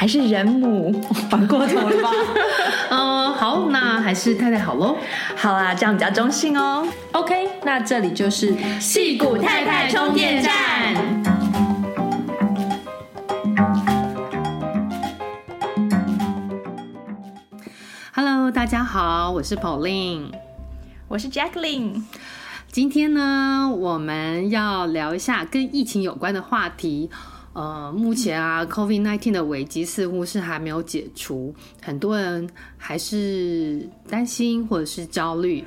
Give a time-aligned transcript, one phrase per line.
[0.00, 0.90] 还是人母，
[1.28, 2.10] 反过头了吧？
[2.88, 4.96] 嗯，好，那还是太太好喽。
[5.36, 6.88] 好啦，这样比较中性哦。
[7.12, 10.54] OK，那这里就是戏骨太太充电站。
[18.14, 20.32] Hello，大家好，我是 Pauline，
[21.08, 22.04] 我是 Jacqueline。
[22.72, 27.10] 今天呢，我们要聊一下跟疫情有关的话题。
[27.60, 35.62] 呃，目前啊，COVID-19 的危机似乎是还没有解除，很多人还是担心或者是焦虑。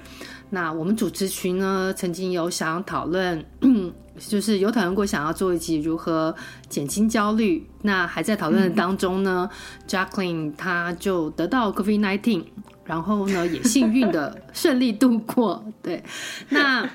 [0.49, 3.45] 那我们主持群呢，曾经有想要讨论，
[4.17, 6.35] 就是有讨论过想要做一集如何
[6.67, 7.63] 减轻焦虑。
[7.83, 9.47] 那还在讨论当中呢
[9.87, 12.43] ，，Jacqueline 她就得到 COVID-19，
[12.85, 15.63] 然后呢，也幸运的 顺利度过。
[15.83, 16.03] 对，
[16.49, 16.89] 那。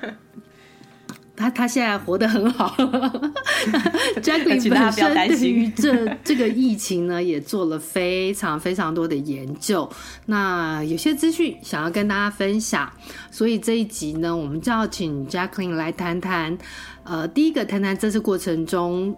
[1.39, 2.75] 他他现在活得很好，
[4.21, 9.89] Jacqueline 本身对于这这个疫情呢，也做了非常非常多的研究。
[10.25, 12.91] 那有些资讯想要跟大家分享，
[13.31, 16.57] 所以这一集呢，我们就要请 Jacqueline 来谈谈。
[17.05, 19.15] 呃，第一个谈谈这次过程中，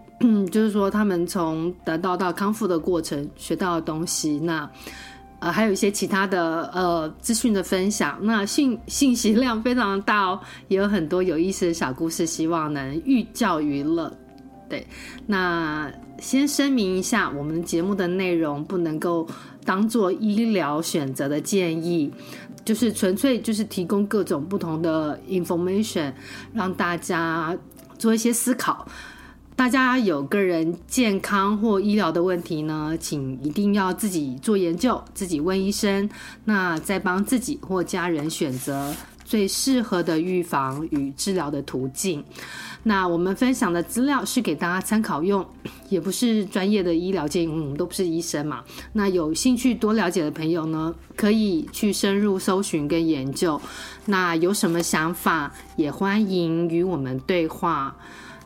[0.49, 4.39] 就是说他们从得到到康复的过程学到的东西。
[4.39, 4.69] 那
[5.41, 14.16] 呃，还有一些其他的呃资讯的分享，那信信息量非常大哦，也有很多有意思的小故事，希望能寓教于乐。
[14.69, 14.85] 对，
[15.25, 19.28] 那先声明一下，我们节目的内容不能够
[19.66, 22.13] 当做医疗选择的建议，
[22.63, 26.13] 就是纯粹就是提供各种不同的 information，
[26.53, 27.58] 让大家
[27.97, 28.88] 做一些思考。
[29.61, 36.09] 大家有个人健康或医疗的问题呢，请一定要自己做研究，自己问医生，
[36.45, 38.91] 那再帮自己或家人选择
[39.23, 42.25] 最适合的预防与治疗的途径。
[42.81, 45.45] 那我们分享的资料是给大家参考用，
[45.89, 48.63] 也不是专业的医疗建议，我们都不是医生嘛。
[48.93, 53.61] 那有兴趣多了解的朋友呢，可以去深入搜寻跟研究。
[54.07, 57.95] 那有什么想法，也欢迎与我们对话。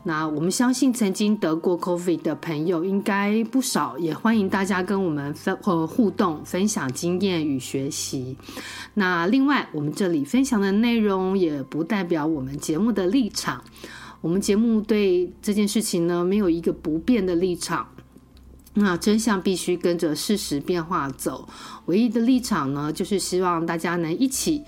[0.06, 8.36] 那我们相信曾经得过 COVID 的朋友应该不少，也欢迎大家跟我们分呃互动，分享经验与学习。
[8.94, 13.64] 那另外，我们这里分享的内容也不代表我们节目的立场。
[14.20, 17.88] 我们节目对这件事情呢，没有一个不变的立场。
[18.74, 21.48] 那真相必须跟着事实变化走，
[21.86, 24.62] 唯一的立场呢，就是希望大家能一起。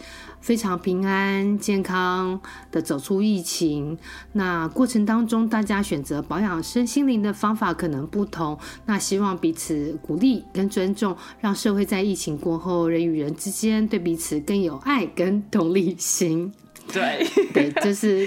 [0.49, 2.41] 非常平安健康
[2.73, 3.99] 的走出疫情，
[4.33, 8.59] 那过程当中，大家选择保养身心灵的方法可能不同。
[8.87, 16.51] 那希望彼此鼓励跟尊重，让社会在疫情过后，人与人之间对彼此更有爱跟同理心。
[16.91, 18.27] 对对， 就是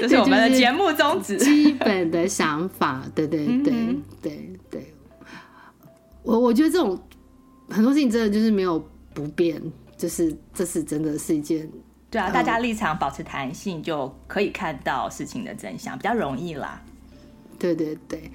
[0.00, 3.02] 这是我们的节目宗旨，基本的想法。
[3.16, 3.72] 对对对对
[4.22, 4.94] 对，对，
[6.22, 6.96] 我我觉得这种
[7.68, 8.78] 很多事情真的就是没有
[9.12, 9.60] 不变。
[9.96, 11.70] 就是，这是真的是一件，
[12.10, 16.80] 对啊，大家立场保持弹性，就可以看到事情的真相，比较容易啦。
[17.58, 18.30] 对对对，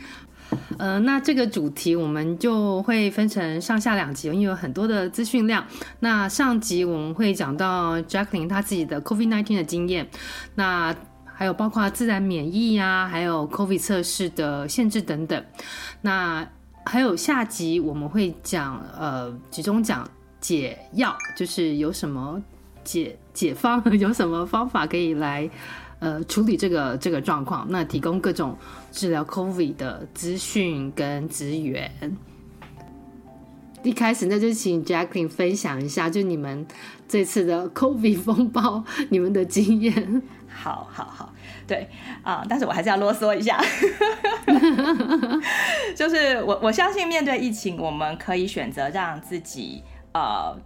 [0.78, 5.66] 呃，那这个主题我们就会分成上下两集，因为有很多的资讯量。
[6.00, 10.10] 那上集我们会讲到 Jacqueline 她自己的 COVID-19 的经验，
[10.56, 10.96] 那
[11.26, 15.44] 还有包括自然免疫呀、啊，还有 COVID 测试的限制等等。
[16.02, 16.48] 那
[16.86, 20.10] 还有下集我们会讲，呃，集中讲。
[20.40, 22.42] 解药就是有什么
[22.84, 25.50] 解解方，有什么方法可以来
[26.00, 27.68] 呃处理这个这个状况？
[27.70, 28.58] 那提供各种
[28.92, 31.92] 治疗 COVID 的资讯跟资源。
[33.82, 36.66] 一开始那就请 Jacqueline 分享一下，就你们
[37.08, 40.22] 这次的 COVID 风暴，你们的经验。
[40.50, 41.34] 好好好，
[41.66, 41.88] 对
[42.24, 43.62] 啊，但是我还是要啰嗦一下，
[45.96, 49.84] 就是我我相信面对疫情，我们可以选择让自己。
[50.14, 50.58] 呃，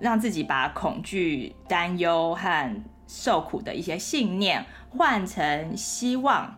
[0.00, 6.54] 让自己把恐惧、担忧和受苦的一些信念换成希望，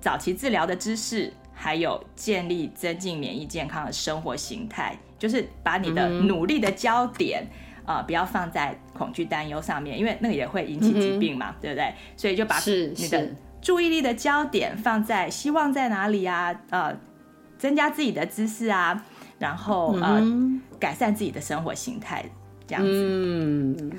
[0.00, 7.46] 早期治疗的知识，还有建立增进免疫健康的生活形态，就是把你的努力的焦点
[7.84, 11.94] 啊、嗯呃，不要放在恐惧、担忧上面，因为那个也会引起疾病嘛，嗯、对不对？
[12.16, 13.30] 所以就把你的
[13.62, 16.54] 注意力的焦点放在希望在哪里啊？
[16.70, 16.96] 呃，
[17.58, 19.02] 增加自己的知识啊，
[19.38, 22.24] 然后呃，嗯、改善自己的生活形态，
[22.66, 23.90] 这样子。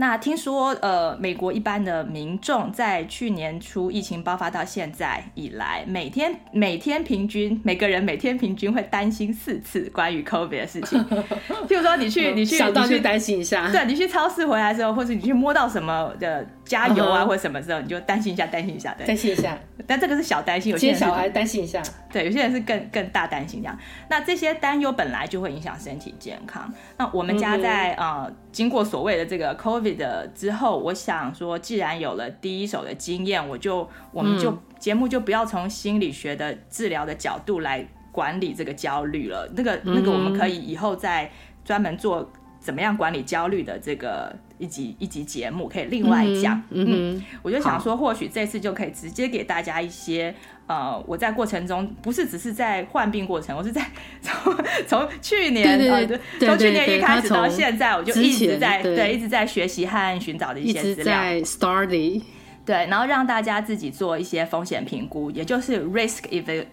[0.00, 10.98] 那听说，呃，美国一般的民众在去年初疫情爆发到现在以来，每天每天平均每个人每天平均会担心四次关于 COVID 的事情。
[11.68, 17.26] 譬如说，你去你去想到去担心一下，对，你去超市回来的时候，或者你去摸到什么的加油啊，uh huh.
[17.26, 19.54] 或者什么时候，你就担心一下，担心一下，对，担心一下。
[19.86, 23.78] 但这个是小担心，有些人小孩担心一下，对，有些人是更更大担心这样。
[24.08, 26.72] 那这些担忧本来就会影响身体健康。
[26.96, 29.89] 那我们家在、嗯、呃经过所谓的这个 COVID。
[29.94, 39.50] 的之后，我想说，既然有了第一手的经验，我就我们就节目就不要从心理学的治疗的角度来管理这个焦虑了。
[39.56, 41.30] 那个那个，我们可以以后再
[41.64, 46.56] 专门做怎么样管理焦虑的这个一集一集节目，可以另外讲。
[46.70, 50.34] 嗯，嗯，嗯，我就想说，或许这次就可以直接给大家一些。
[50.70, 53.84] 呃，我在过程中不是只是在患病过程，我是在
[54.22, 54.56] 从
[54.86, 56.06] 从去年呃，
[56.38, 62.22] 从去年一开始到现在，我就一直在对，对一直在学习和寻找的一些资料，在 study
[62.64, 66.20] 对，然后让大家自己做一些风险评估，也就是 risk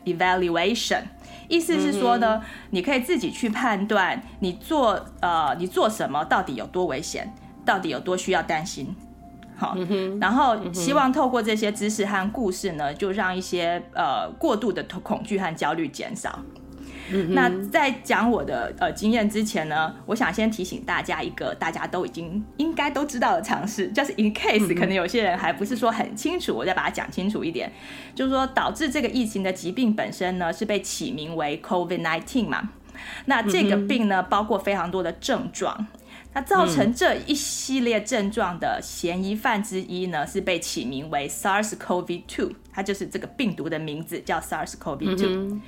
[0.06, 1.02] evaluation，
[1.48, 7.34] 意思是说呢，嗯、你可以自己去判断你做呃你做什么到底有多危险，
[7.66, 8.96] 到底有多需要担心。
[9.58, 9.76] 好，
[10.22, 16.40] 然后希望透过这些知识和故事呢，就让一些呃过度的恐惧和焦虑减少。
[17.10, 27.72] 嗯、那在讲我的呃经验之前呢，我想先提醒大家一个大家都已经应该都知道的常识，就是 in case 可能有些人还不是说很清楚，我再把它讲清楚一点，
[28.14, 32.70] 就是说导致这个疫情的疾病本身呢是被起名为 COVID-19 嘛，
[33.26, 35.88] 那这个病呢包括非常多的症状。
[36.38, 45.26] 那造成这一系列症状的嫌疑犯之一呢，嗯、是被起名为 SARS-CoV-2，它就是这个病毒的名字叫 SARS-CoV-2。
[45.26, 45.62] 嗯、哼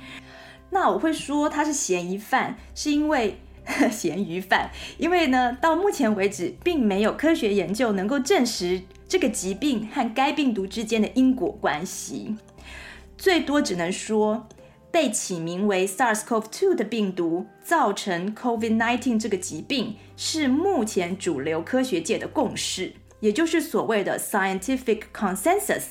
[0.70, 3.38] 那我会说他是嫌疑犯，是因为
[3.90, 12.36] 咸鱼饭，因为呢，到目前为止，并没有科学研究能够证实这个疾病和该病毒之间的因果关系，
[13.18, 14.46] 最多只能说。
[14.90, 25.82] 被起名为 SARS-CoV-2 的病毒造成 COVID-19 这个疾病，是目前主流科学界的共识，也就是所谓的 scientific consensus。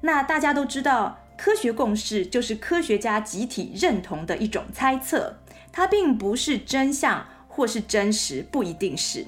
[0.00, 5.36] 那大家都知道，科学共识就是科学家集体认同的一种猜测，
[5.70, 9.24] 它并不是真相或是真实，不一定是。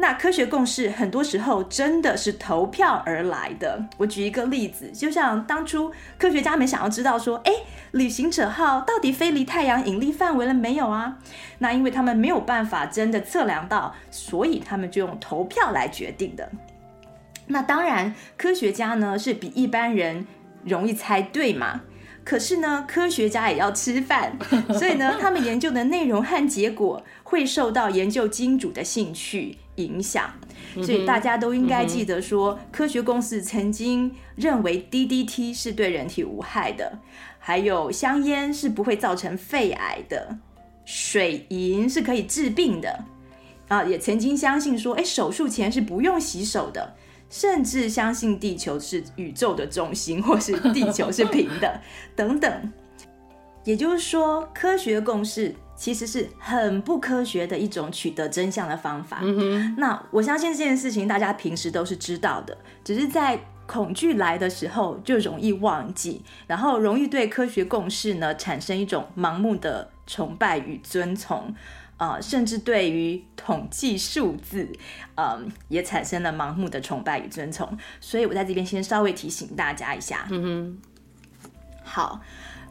[0.00, 3.84] 那科学共识很多时候真的是投票而来的。
[3.96, 7.52] 我举一个例子，就像当初科学家们想要知道说，哎，
[7.90, 11.18] 旅行者号到底飞离太阳引力范围了没有啊？
[11.58, 16.48] 那因为他们没有办法真的测量到，所以他们就用投票来决定的。
[17.48, 20.24] 那当然，科学家呢是比一般人
[20.64, 21.80] 容易猜对嘛。
[22.24, 24.38] 可是呢，科学家也要吃饭，
[24.78, 30.30] 所以呢，他们研究的内容和结果会受到研究金主的兴趣影响，
[30.82, 36.98] 所以大家都应该记得说，科学公司曾经认为 DDT 是对人体无害的，
[37.38, 40.38] 还有香烟是不会造成肺癌的，
[40.84, 43.04] 水银是可以治病的，
[43.68, 46.94] 啊，也曾经相信说，哎，手术前是不用洗手的，
[47.30, 51.80] 甚至相信地球是宇宙的中心，或是地球是平的，
[52.14, 52.72] 等等。
[53.64, 55.54] 也就是说，科学共识。
[55.78, 59.20] 其实是很不科学的一种取得真相的方法。
[59.22, 59.76] 嗯。
[59.78, 71.54] 那我相信这件事情大家平时都是知道的，只是在恐惧来的时候就容易忘记，然后容易对科学共识呢产生一种盲目的崇拜与遵从，
[71.98, 74.68] 呃，甚至对于统计数字，
[75.14, 77.78] 嗯、呃，也产生了盲目的崇拜与遵从。
[78.00, 80.26] 所以我在这边先稍微提醒大家一下。
[80.30, 80.78] 嗯哼。
[81.84, 82.20] 好，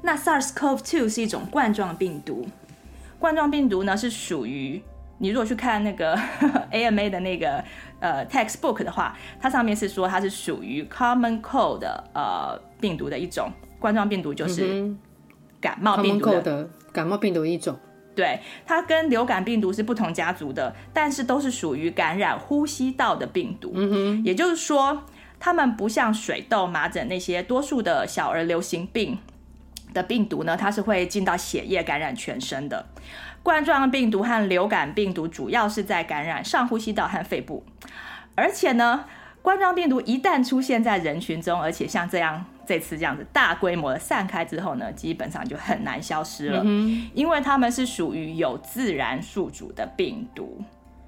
[0.01, 2.45] 那 SARS-CoV-2 是一种冠状病毒。
[3.19, 4.81] 冠状病毒呢是属于
[5.17, 6.15] 你如果去看那个
[6.71, 7.63] AMA 的那个
[7.99, 13.51] 呃 textbook 的话，它上面是说它是属于 common cold 的呃病毒的一种。
[13.79, 14.91] 冠状病毒就是
[15.61, 17.77] 感冒病毒的，的感冒病毒一种。
[18.15, 23.71] 对，它跟流感病毒是不同家族的，但是都是属于感染呼吸道的病毒。
[23.75, 25.03] 嗯哼，也就是说，
[25.39, 29.19] 它们不像水痘、麻疹那些多数的小儿流行病。
[29.97, 32.85] 的病毒呢，它是会进到血液感染全身的。
[33.41, 37.63] 冠状病毒和流感病毒主要是在感染上呼吸道和肺部，
[38.35, 39.05] 而且呢，
[39.41, 50.61] 冠状病毒一旦出现在人群中，而且像这样这次这样子大规模的散开之后呢，基本上就很难消失了，嗯、因为它们是属于有自然宿主的病毒，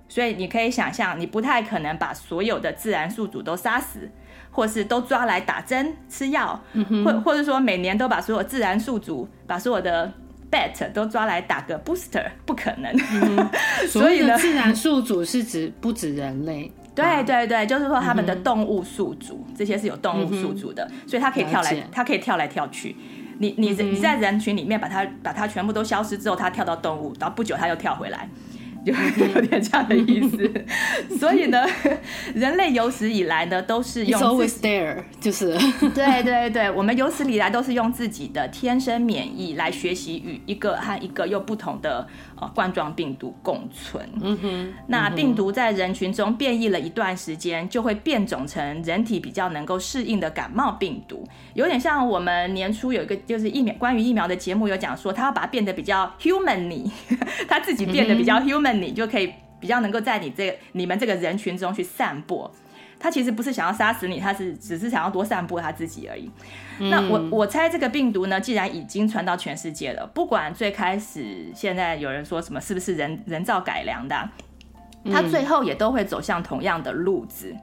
[0.08, 4.10] 所以你可以想象，你不太可能把所有的自然宿主都杀死，
[4.52, 10.12] 或是都抓来打针吃药，嗯、或或者说每年都把所有自然宿主把所有的
[10.52, 12.92] bat 都抓来打个 booster，不可能。
[13.14, 13.50] 嗯、
[13.88, 16.72] 所以呢，自然宿主是指不止人类。
[16.96, 22.96] 对对对，就是说他们的动物宿主，嗯、这些是有动物宿主的，嗯、所以它可以跳来，它可以跳来跳去。
[23.38, 28.28] 你你你在人群里面把它把它全部都消失之后，它跳到动物，然后不久它又跳回来。
[28.86, 28.94] 就
[29.26, 31.66] 有点这样的意思，所以呢，
[32.34, 35.58] 人类有史以来呢都是用 always there，就是。
[35.94, 42.08] 对对对，我们有史以来都是用自己的天生免疫来学习与一个和一个又不同的
[42.40, 44.10] 呃冠状病毒共存。
[44.22, 56.90] 嗯哼，那病毒在人群中变异了一段时间，就会变种成人体比较能够适应的感冒病毒，有点像我们年初有一个就是疫苗关于疫苗的节目有讲说，他要把它变得比较 humanly，
[57.48, 58.80] 他 自己变得比较 human。
[58.80, 62.50] 你就可以比较能够在你这个你们这个人群中去散播，
[63.00, 66.30] 他其实不是想要杀死你，他是只是想要多散布他自己而已。
[66.80, 74.32] 嗯、那我我猜这个病毒呢，既然已经传到全世界了，不管最开始现在有人说什么是不是人人造改良的、啊，
[75.12, 77.56] 它最后也都会走向同样的路子。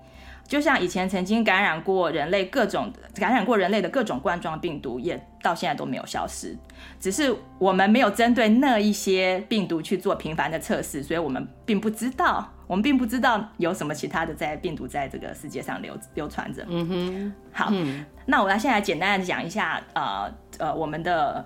[0.49, 6.57] 就像以前曾经感染过人类各种感染过人类的各种冠状病毒，也到现在都没有消失，
[7.01, 16.65] 只是我们没有针对那一些病毒去做频繁的测试，所以我们并不知道，我们并不知道有什么其他的在病毒在这个世界上流流传着。
[16.69, 21.45] 嗯哼，好，嗯、那我来现在简单的讲一下，呃呃，我们的。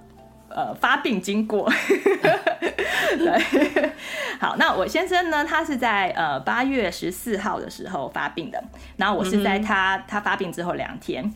[0.53, 1.71] 呃，发病经过，
[3.17, 3.93] 对，
[4.41, 8.61] 好，那我先生呢，他是在呃八月十四号的时候发病的，
[8.97, 11.33] 然后我是在他、嗯、他发病之后两天，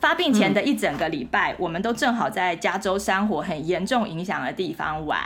[0.00, 5.22] 发病前的一整个礼拜，嗯、我们都正好在加州山火很严重影响的地方玩，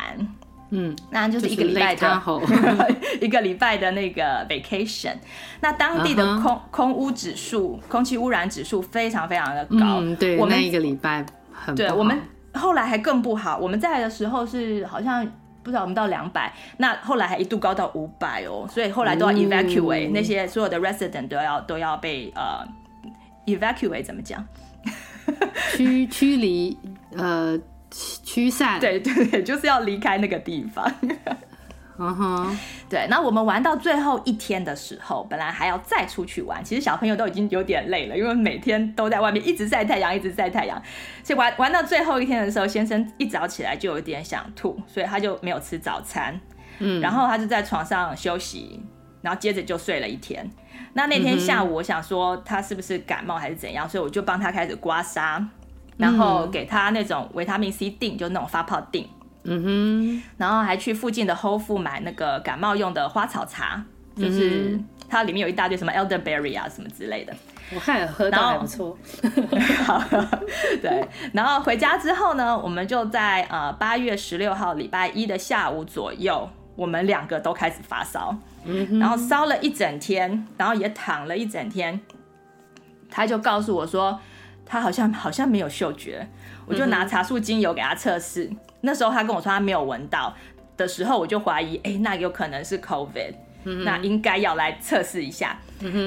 [0.70, 2.22] 嗯，那就是一个礼拜的
[3.20, 5.14] 一个礼拜的那个 vacation，
[5.60, 12.18] 那当地的空、uh huh、空污指数、空气污染指数非常非常的高，嗯、对，我们那一个礼拜很对我们。
[12.52, 15.24] 后来还更不好，我们在的时候是好像
[15.62, 22.66] 不知道我们到两百，那后来还一度高到五百哦，所以后来都要 evacuate、哦、那些所有的 resident 都要都要被呃
[23.46, 24.44] evacuate 怎么讲？
[25.76, 26.76] 驱驱离
[27.16, 27.56] 呃
[27.90, 30.90] 驱散，对对对， 就是要离开那个地方。
[32.02, 32.56] 嗯哼，uh.
[32.88, 40.80] 对，那我们玩到最后一天的时候，本来还要再出去玩，其实小朋友都已经有点累了，因为每天都在外面一直晒太阳，一直晒太阳。
[41.22, 46.40] 所以玩玩到最后一天的时候，先生一早起来就有点想吐，所以他就没有吃早餐，
[46.78, 48.82] 嗯，然后他就在床上休息，
[49.20, 50.48] 然后接着就睡了一天。
[50.94, 55.44] 那那天下午，我想说他是不是感冒还是怎样，所以我就帮他开始刮痧，
[56.00, 59.06] 然后给他那种维他命 C 定，就那种发泡定。
[59.44, 63.82] 嗯哼，然后还去附近的 Whole Foods 买那个感冒用的花草茶，
[64.16, 64.78] 就是
[65.08, 67.34] 它里面有一大堆什么 elderberry 啊什么之类的。
[67.74, 68.98] 我看喝到还不错。
[69.86, 70.02] 好，
[70.82, 71.08] 对。
[71.32, 81.98] 然后回家之后呢，我们就在呃八月十六号礼拜一的下午左右，我们两个都开始发烧，嗯哼，然后烧了一整天，然后也躺了一整天。
[83.08, 84.20] 他就告诉我说，
[84.70, 86.24] 他好像好像没有嗅觉，
[86.64, 88.48] 我就拿茶树精油给他测试。
[88.82, 90.32] 那时候他跟我说他没有闻到
[90.76, 93.34] 的时候，我就怀疑，哎、欸，那有可能是 COVID，、
[93.64, 95.58] 嗯、那应该要来测试一下。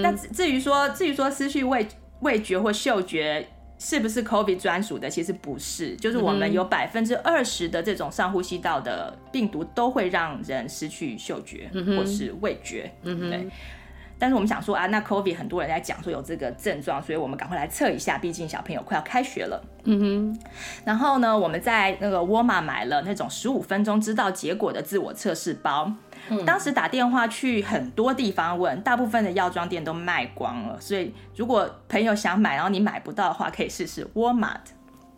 [0.01, 1.85] 那至于说，至于说失去味
[2.21, 3.45] 味觉或嗅觉
[3.77, 12.89] 是不是 COVID 专属的，其实不是，就是我们有百分之二十的这种上呼吸道的病毒都会让人失去嗅觉或是味觉。
[13.03, 13.49] 嗯哼对。
[14.19, 19.61] 但是我们想说啊，那 COVID 很多人在讲说有这个症状，所以我们赶快来测一下，毕竟小朋友快要开学了。
[19.83, 20.39] 嗯哼。
[20.85, 25.91] 然后呢，我们在那个沃尔玛买了那种十五分钟知道结果的自我测试包。
[26.29, 26.45] 嗯。
[26.45, 34.57] 当时打电话去很多地方问，大部分的药妆店都卖光了，所以如果朋友想买，然后你买不到的话，可以试试沃尔玛。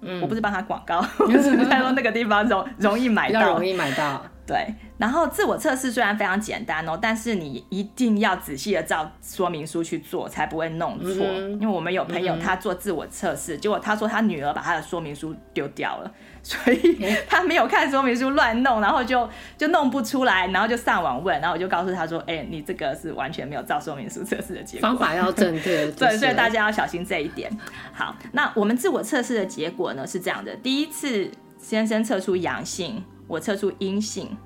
[0.01, 0.21] 嗯。
[0.21, 4.23] 我不是帮他广告， 我只是在说那个地方容容易买到，容易买到。
[4.47, 11.25] 对，然后自我测试虽然非常简单哦，但是你一定要仔细的照说明书去做，才不会弄错。
[11.25, 16.11] 嗯、因为我们有朋友他做自我测试，嗯、结果他说他女儿把他的说明书丢掉了，
[16.43, 16.95] 所以
[17.27, 25.89] 他没有看说明书乱弄，然后就就弄不出来，然后就上网问，然后我就告诉他说：“哎，你这个是完全没有照说明书测试的结果，方法要正确。
[25.97, 27.51] ”对，所以大家要小心这一点。
[27.91, 33.03] 好，那我们自我测试的结果呢是这样的：第一次先生测出阳性。
[33.27, 34.38] 我测出阴性，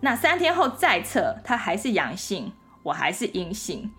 [0.00, 2.52] 那三天后再测，它还是阳性，
[2.82, 3.90] 我还是阴性，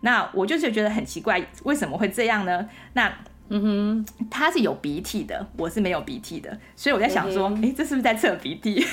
[0.00, 2.68] 那我就是觉得很奇怪，为什么会这样呢？
[2.94, 3.12] 那
[3.54, 8.86] 嗯哼，他是有鼻涕的，我是没有鼻涕的，所以我在想说，哎、嗯欸，这是不是在测鼻涕？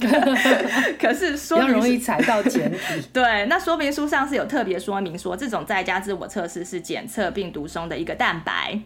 [1.00, 2.78] 可是说明容易踩到检体。
[3.12, 8.78] 对，那说明书上是有特别说明说，这种在家自我测试是检测病毒松的一个蛋白。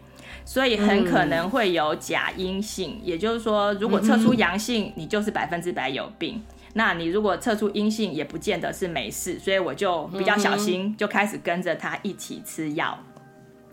[0.44, 6.42] 所以很可能会有假阴性，嗯、也就是说，如果测出阳性，你就是百分之百有病；嗯、
[6.74, 9.38] 那你如果测出阴性，也不见得是没事。
[9.38, 12.98] 所以我就比较小心，嗯、就开始跟着他一起吃药。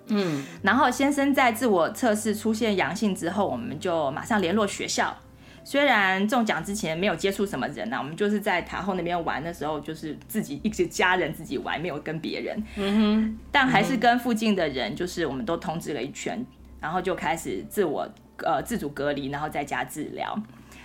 [0.08, 5.16] 嗯，然后先生在自我测试出现阳性之后，我们就马上联络学校。
[5.64, 12.64] 虽然中奖之前没有接触什么人呐、啊，我们就是在塔后那边玩的时候，就是自己一直家人自己玩，没有跟别人。
[12.78, 16.44] 嗯哼，但还是跟附近的人，就是我们都通知了一圈。
[16.82, 18.06] 然后就开始自我
[18.40, 20.38] 呃自主隔离，然后在家治疗。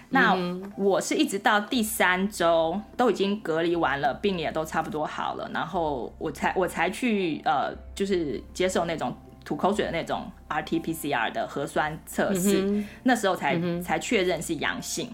[0.09, 0.37] 那
[0.77, 9.13] 我是一直到第三周都已经隔离完了，病也都差不多好了，然后我才我才去呃就是接受那种
[9.45, 15.11] 吐口水的那种 RT-PCR 的核酸测试，嗯、那时候才、嗯、才确认是阳性。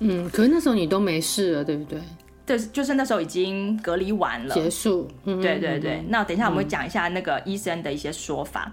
[0.00, 1.98] 嗯，可是那时候你都没事了，对不对？
[2.44, 5.08] 对，就是那时候已经隔离完了，结束。
[5.24, 6.04] 嗯、对对对。
[6.08, 8.70] 那等一下我们会讲一下那个医生的一些说法。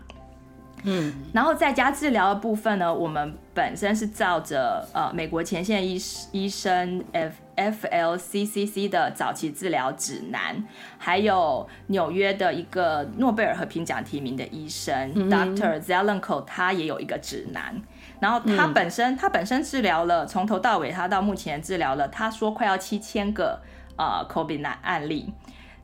[0.89, 6.01] 嗯，然后在家治疗的部分呢，我们本身是照着呃美国前线医
[6.31, 10.65] 医生 F F L C C C 的早期治疗指南，
[10.97, 15.81] 还有纽约的一个诺贝尔和平奖提名的医生、嗯、哼 Dr.
[15.81, 17.81] Zelenko，他也有一个指南。
[18.21, 23.59] 然后他本身、嗯、他本身治疗了从头到尾，他到目前治疗了，他说快要七千个
[23.97, 25.33] 呃 COVID 案例。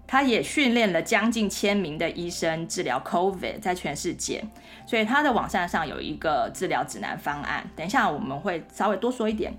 [0.06, 4.44] 他也训练了将近千名的医生治疗 COVID，在全世界，
[4.94, 7.68] 所以他的网站上有一个治疗指南方案。
[7.76, 9.52] 等一下我们会稍微多说一点。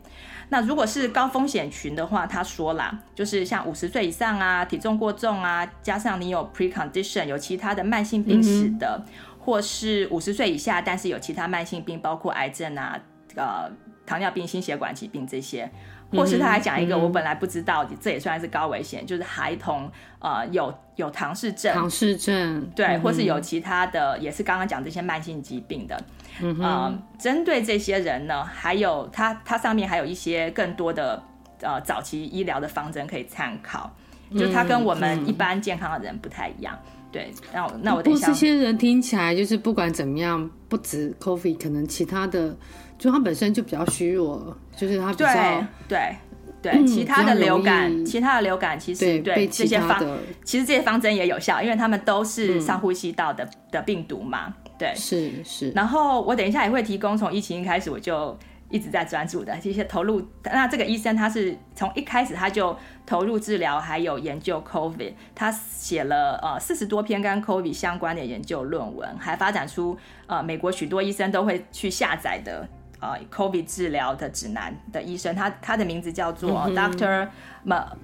[0.49, 12.97] 那如果是高风险群的话，他说啦，就是像五十岁以上啊，体重过重啊，加上你有 precondition 有其他的慢性病史的，嗯、或是五十岁以下，但是有其他慢性病，包括癌症啊，
[13.35, 13.69] 呃，
[14.07, 15.69] 糖尿病、心血管疾病这些。
[16.11, 19.91] 或是他还讲一个我本来不知道，这也算是高危险，就是孩童
[20.21, 26.01] 呃有有唐氏症，唐氏症对，或是有其他的，也是刚刚讲这些慢性疾病的，
[26.41, 31.21] 嗯哼，针对这些人呢，还有他他上面还有一些更多的
[31.61, 33.91] 呃早期医疗的方针可以参考，
[34.39, 36.79] 就他跟我们一般健康的人不太一样，
[37.11, 42.57] 对，那我那我等一下，这些人听起来就是不管怎么样，不止 coffee，可能其他的。
[43.05, 46.17] 就他本身就比较虚弱，就是他比较对对
[46.63, 50.03] 对，嗯、其他的流感，其他的流感其实对，对这些方，
[50.43, 55.71] 其实这些方针也有效，因为他们都是上呼吸道的、嗯、的病毒嘛，对，是是。
[55.73, 58.35] 然后我等一下也会提供，从疫情一开始我就
[58.71, 60.27] 一直在专注的这些投入。
[60.45, 69.95] 那这个医生他是从一开始他就投入治疗，还有研究 COVID，他写了呃四十多篇跟 COVID 相关的研究论文，还发展出
[70.27, 72.67] 呃美国许多医生都会去下载的。
[73.05, 77.29] 呃，COVID 治疗的指南的医生，他他的名字叫做 Doctor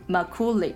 [0.08, 0.74] McCooley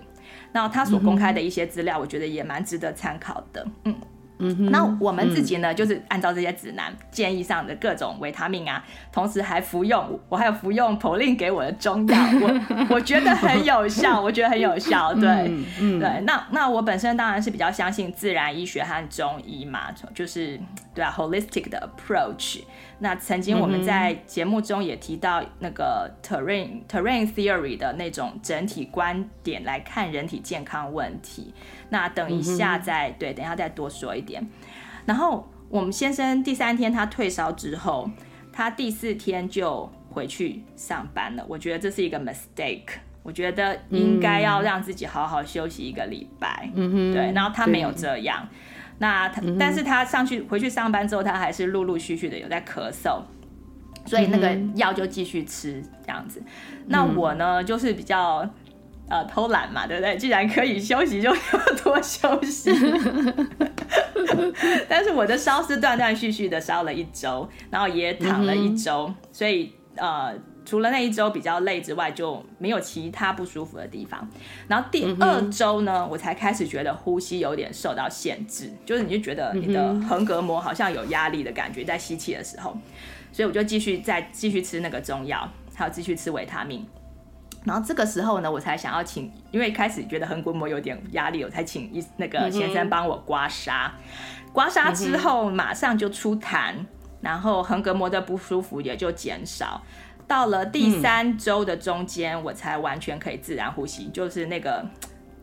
[0.51, 3.67] 那他所公开的一些资料，我觉得也蛮值得参考的。
[3.83, 3.95] 嗯。
[4.37, 16.21] 嗯哼，那我们自己呢，嗯、就是按照这些指南建议上的各种维他命啊，同时还服用，我还有服用 Pauline 给我的中药，我我觉得很有效，我觉得很有效， 对，嗯嗯、对。
[16.25, 20.59] 那那我本身当然是比较相信自然医学和中医嘛，就是
[20.93, 22.59] 对啊，holistic 的 approach。
[22.99, 31.53] 那曾经我们在节目中也提到那个 terrain terrain theory 的那种整体观点来看人体健康问题。
[31.89, 34.45] 那等一下再、嗯、对，等一下再多说一点。
[35.05, 38.09] 然后我们先生第三天他退烧之后，
[38.53, 41.45] 他第四天就回去上班了。
[41.49, 42.99] 我觉得这是一个 mistake。
[43.21, 46.69] 我觉得应该要让自己好好休息一个礼拜。
[46.75, 47.31] 嗯哼，对。
[47.33, 48.47] 然后他没有这样。
[48.99, 53.21] 对那他，嗯、但是他上去回去上班之后，他还是陆陆续续的有在咳嗽，
[54.05, 56.41] 所以那个药就继续吃这样子。
[56.41, 58.47] 嗯、那我呢，就是比较。
[59.07, 60.17] 呃，偷懒嘛，对不对？
[60.17, 61.35] 既然可以休息，就要
[61.83, 62.71] 多休息。
[64.89, 70.33] 但是我的烧是断断续续的烧了一周，然后也躺了一周，嗯、所以呃，
[70.65, 74.27] 除了那一周比较累之外，就没有其他不舒服的地方。
[74.67, 82.75] 然后第二周呢，我才开始觉得呼吸有点受到限制，就是你就觉得你的横膈膜好像有压力的感觉，在吸气的时候。
[83.31, 86.85] 所以我就继续再继续吃那个中药，还有继续吃维他命。
[87.65, 93.89] 然后这个时候呢，我才想要请，因为开始觉得横膈膜有点压力，我才请一那个先生帮我刮痧。
[94.53, 96.75] 刮痧之后马上就出痰，
[97.19, 99.81] 然后横膈膜的不舒服也就减少。
[100.27, 104.85] 到了第三周的中间，我才完全可以自然呼吸，就是那个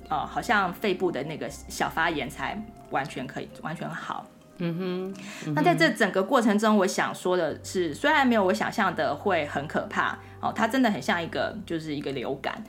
[0.09, 4.27] 呃，好像肺部的那个小发炎才完全可以完全好。
[4.59, 5.15] 嗯哼，嗯
[5.47, 12.63] 哼，那在这整个过程中，我想说的是，虽然没有我想象的会很可怕哦，它真的很像一个就是一个流感。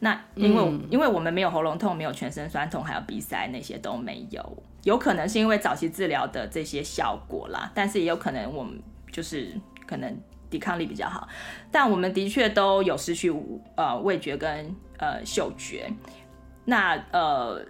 [0.00, 8.78] 那因为、嗯、因为我们没有喉咙痛，没有全身酸痛，还有鼻塞那些都没有，有可能是因为早期治疗的这些效果啦，但是也有可能我们
[9.10, 9.52] 就是
[9.86, 10.14] 可能
[10.50, 11.28] 抵抗力比较好，
[11.70, 13.34] 但我们的确都有失去
[13.76, 15.90] 呃味觉跟呃嗅觉。
[16.64, 17.64] 那呃。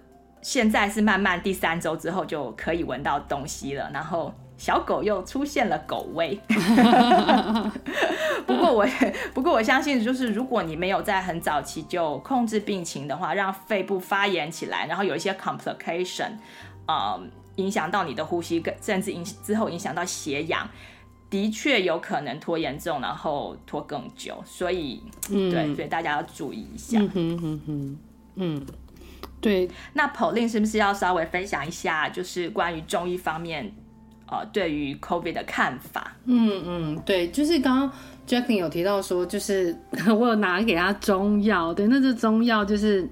[0.44, 6.38] 现在是慢慢第三周之后就可以闻到东西了，然后小狗又出现了狗味。
[8.46, 8.87] 不过我
[9.32, 16.32] 不过我相信，就是如果你没有在很早期就控制病情的话，让肺部发炎起来，然后有一些 complication，
[16.87, 17.18] 呃，
[17.56, 20.68] 影响到你的呼吸，甚至影之后影响到血氧，
[21.35, 24.40] 的确有可能拖严重，然后拖更久。
[24.47, 27.01] 所以，嗯、对，所以大家要注意一下。
[27.01, 27.99] 嗯哼哼哼，
[28.37, 28.66] 嗯。
[29.40, 33.70] 对，那 Pauline 是不是要稍微分享一下，就是关于中医方面，
[34.27, 36.16] 呃，对于 COVID 的看法？
[36.25, 37.92] 嗯嗯，对，就是刚刚
[38.27, 43.07] Jacqueline 有提到说，就是我有拿给他中药，对，那这中药就是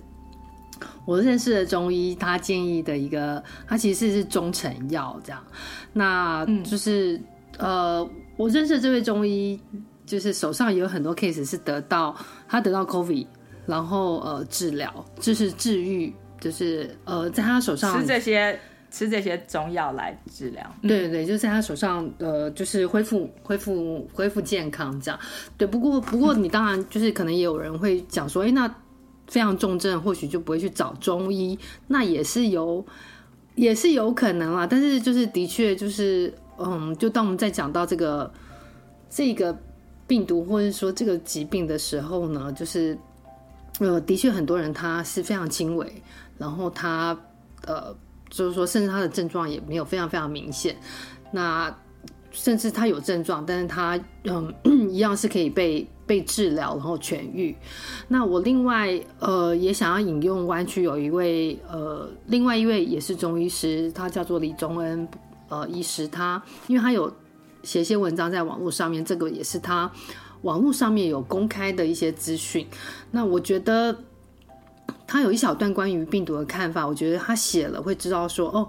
[1.05, 5.45] 我认识的中医他建议的一个，他其实是中成药这样。
[5.93, 7.25] 那就是、嗯、
[7.59, 9.61] 呃，我认识的这位中医，
[10.07, 12.17] 就是手上也有很多 case 是得到
[12.49, 13.27] 他得到 COVID，
[13.67, 16.13] 然后呃治疗，就是治愈。
[16.43, 18.59] 就是呃，在他手上吃这些
[18.91, 25.21] 吃这些中药来治疗，对对对，就在他手上呃，就是恢复恢复恢复健康这样。
[25.57, 28.67] 对，不过不过你当然就是可能也有人会讲说，哎，那
[29.29, 32.85] 非常重症或许就不会去找中医，那也是有
[33.55, 34.67] 也是有可能啦。
[34.67, 38.33] 但是就是的确就是嗯，就当我们在讲到这个
[39.11, 39.57] 这个
[40.07, 42.97] 病毒或者说这个疾病的时候呢，就是
[43.81, 45.91] 呃，的确很多人他是非常轻微。
[46.39, 47.17] 然后他，
[47.67, 47.95] 呃，
[48.29, 50.75] 就是说，甚至他的症状也没有非常非常明显。
[51.31, 51.73] 那
[52.33, 54.53] 甚至他有症状，但是他嗯，
[54.91, 57.55] 一样是可以被被治疗，然后痊愈。
[58.09, 65.07] 那我另外呃也想要引用湾区有一位呃另外一位也是中医师，他叫做李宗恩
[65.53, 67.13] 呃医师，他因为他有
[67.63, 69.91] 写一些文章在网络上面，这个也是他
[70.43, 72.67] 网络上面有公开的一些资讯。
[73.11, 73.97] 那我觉得。
[75.05, 78.69] 他有一小段关于病毒的看法，我觉得他写了会知道说哦，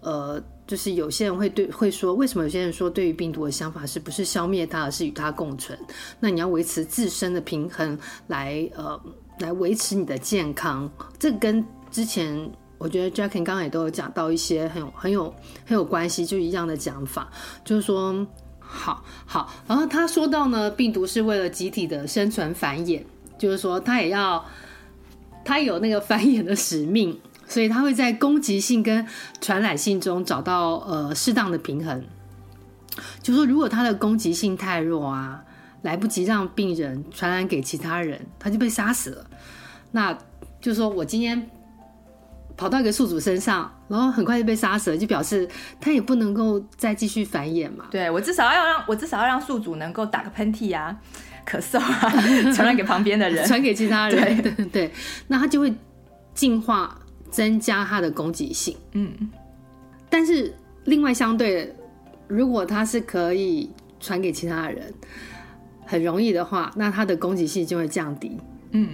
[0.00, 5.78] 呃，就是有些人会对会说，为什么有些人说对于病毒的想法是不是消灭它，而是与它共存？
[6.18, 9.00] 那你要维持自身的平衡，来呃
[9.38, 10.90] 来维持你的健康。
[11.16, 12.50] 这跟之前
[12.84, 15.34] 我觉得 j a c k i n 刚刚也都有讲到一些很有很有
[15.66, 17.26] 很有关系，就一样的讲法，
[17.64, 18.26] 就是说
[18.60, 19.50] 好好。
[19.66, 23.02] 然后他说到呢，病毒是为了集体的生存繁衍，
[23.38, 24.44] 就是说他也要。
[25.46, 29.06] 它有那个 繁衍的使命，所以它会在攻击性跟
[29.42, 32.02] 传染性中找到呃适当的平衡。
[33.22, 35.44] 就说如果它的攻击性太弱啊，
[35.82, 39.26] 来不及让病人传染给其他人，它就被杀死了。
[39.92, 40.14] 那
[40.62, 41.50] 就是说我今天
[42.56, 45.48] 跑到一个宿主身上，然后很快就被杀死了，就表示
[45.80, 47.86] 它也不能够再继续繁衍嘛。
[47.90, 50.96] 对，我至少要让我至少要让宿主能够打个喷嚏啊。
[51.46, 52.10] 咳嗽啊，
[52.56, 54.90] 传染给旁边的人，传给其他人，对对对，
[55.28, 55.70] 那它就会
[56.32, 56.98] 进化，
[57.30, 58.74] 增加它的攻击性。
[58.92, 59.12] 嗯，
[60.08, 61.76] 但是另外相对，
[62.28, 64.90] 如果它是可以传给其他人，
[65.84, 68.38] 很容易的话，那它的攻击性就会降低。
[68.70, 68.88] 嗯，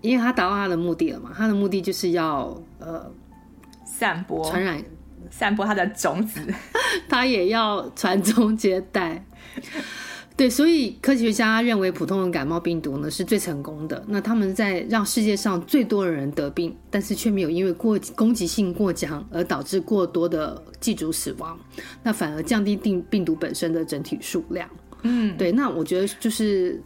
[0.00, 3.10] 因为他达到他的目的了嘛，他的目的就是要呃
[3.84, 4.82] 散播传染，
[5.30, 6.40] 散播他的种子，
[7.08, 9.24] 他也要传宗接代。
[10.36, 14.04] 对，所以科学家认为普通的感冒病毒呢是最成功的。
[14.06, 21.58] 那他们在让世界上最多的人得病，但是却没有因为过攻击性过强而导致过多的寄主死亡，
[22.02, 24.68] 那反而降低病病毒本身的整体数量。
[25.04, 25.50] 嗯，对。
[25.50, 26.82] 那我觉得就是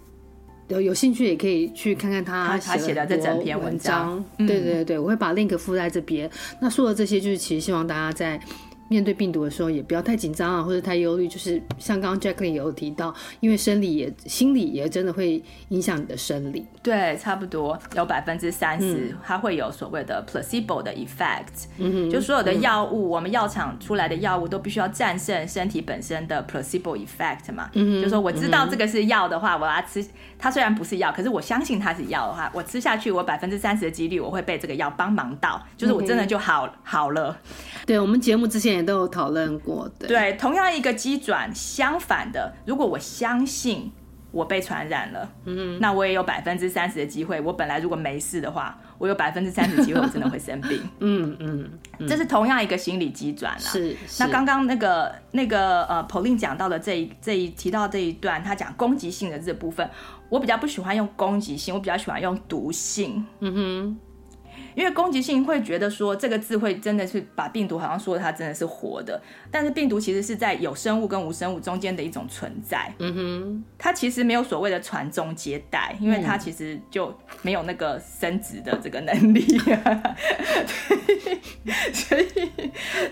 [0.71, 4.25] 有有兴趣也可以去看看他他写的这整篇文章。
[4.39, 6.31] 对对对，我会把 link 附在这边。
[6.61, 8.41] 那说的这些就是其实希望大家在。
[8.91, 11.29] 面对病毒的时候，也不要太紧张啊，或者太忧虑。
[11.29, 16.67] 就是像刚刚 Jacqueline 也有提到，因为生理也心理也真的会影响你的生理。
[16.83, 21.67] 对，差不多有百分之三十，它会有所谓的 placebo 的 effect。
[21.79, 27.71] 嗯哼，就所有的药物，嗯、我们药厂出来的药物都必须要战胜身体本身的 placebo effect 嘛。
[27.75, 30.05] 嗯哼，就说我知道这个是药的话，我要吃。
[30.37, 37.39] 它虽然不是药，可是我相信它是药的话，我吃下去，我百分之三十的几率我会被这个药帮忙到，就是我真的就好、嗯、好了。
[37.87, 39.89] 对，我们节目之前也都有讨论过。
[39.99, 43.93] 对，对，同样一个机转，相反的，如果我相信
[44.33, 47.41] 我被传染了，嗯，那我也有百分之三十的机会。
[47.41, 50.81] 我本来如果没事的话，我有百分之三十机会我真的会生病。
[51.01, 53.59] 嗯嗯，嗯，这是同样一个心理机转啊。
[53.59, 53.97] 是。
[54.19, 59.89] 那刚刚那个那个呃，Pauline 讲到的这一这一提到这一段，他讲攻击性的这部分。
[60.29, 63.27] 我比较不喜欢用攻击性，我比较喜欢用毒性。
[63.41, 63.99] 嗯哼，
[64.81, 72.91] 因为攻击性会觉得说这个字会真的是把病毒好像说它真的是活的，但是病毒其实是在有生物跟无生物中间的一种存在。
[72.99, 79.45] 嗯哼，它其实没有所谓的传宗接代，因为它其实就没有那个生殖的这个能力。
[81.93, 82.25] 所以，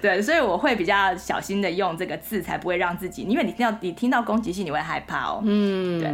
[0.01, 5.43] 对，所以我会比较小心的用这个字，才不会让自己，因为你听到你听到攻击性，你会害怕哦。
[5.45, 6.11] 嗯，对。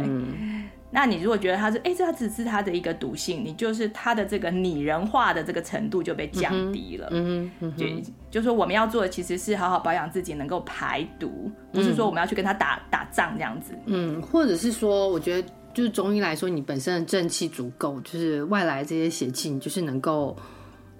[0.95, 7.09] 那你如果觉得它是，哎、欸，这只是它的一个毒性，你就是它的这个拟人化的这个程度就被降低了。
[7.11, 7.85] 嗯嗯，就
[8.31, 13.73] 就说我们要做的其实是好好保养自己，能够排毒，不是说我们要去跟他打打仗这样子。
[13.87, 20.33] 嗯，或者是说，我觉得就是中医来说，你本身的正气足够，就是外来这些邪气，你就是能够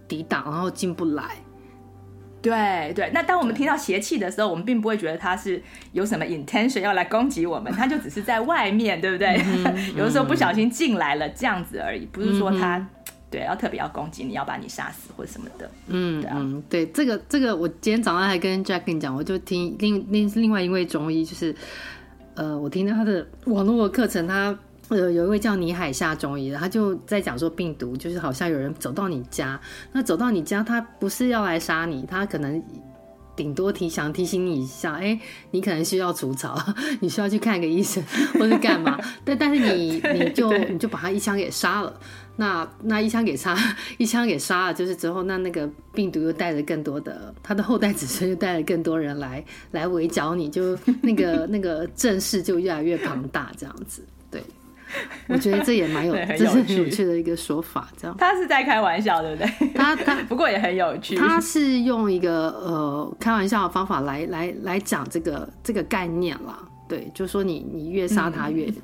[0.10, 1.38] 抵挡，然后进不来。
[2.46, 5.60] 对对，那当我们听到邪气的时候，我们并不会觉得他是
[5.94, 9.42] 有什么 intention 要来攻击我们，他就只是在外面，对不对？
[9.48, 9.64] 嗯、
[9.98, 12.88] 有的时候不小心进来了这样子而已，不是说他、嗯、
[13.32, 15.72] 对要特别要攻击你，要把你杀死或者什么的。
[15.88, 21.56] 嗯，对啊，嗯，对，这个这个，我今天早上还跟 Jacqueline 讲，我就听另另另外一位中医，就是
[22.36, 24.56] 呃，我听到他的网络的课程，他。
[24.90, 29.60] 有有一位叫倪海夏中医的，他就在讲说病毒就是好像有人走到你家，
[29.92, 32.62] 那走到你家，他不是要来杀你，他可能
[33.36, 35.20] 顶多提想提醒你一下，哎、欸，
[35.52, 36.58] 你可能需要除草，
[37.02, 38.04] 你需要去看个医生
[38.40, 42.00] 或是干嘛， 但但是你 你就你就把他一枪给杀了，
[42.38, 43.58] 那那一枪给杀
[43.98, 54.15] 一枪给杀了，就是之后那那个病毒又带着更多的他的后代子孙又带了更多人来来围剿你，就那个 那个阵势就越来越庞大，这样子，对。
[55.28, 57.90] 我觉得这也蛮有，有这是很有趣的一个说法。
[57.98, 59.70] 这样，他是在开玩笑，对不对？
[59.74, 61.16] 他他 不过也很有趣。
[61.16, 66.60] 他是用一个呃开玩笑的方法来来来讲这个这个概念啦。
[66.88, 68.76] 对，就说你你越杀他越、嗯、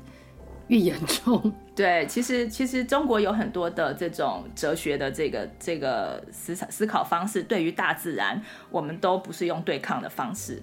[0.68, 1.52] 越严重。
[1.74, 10.60] 对，其实其实中国有很多的这种哲学的这个这个思想思考方式，对于大自然，我们都不是用对抗的方式。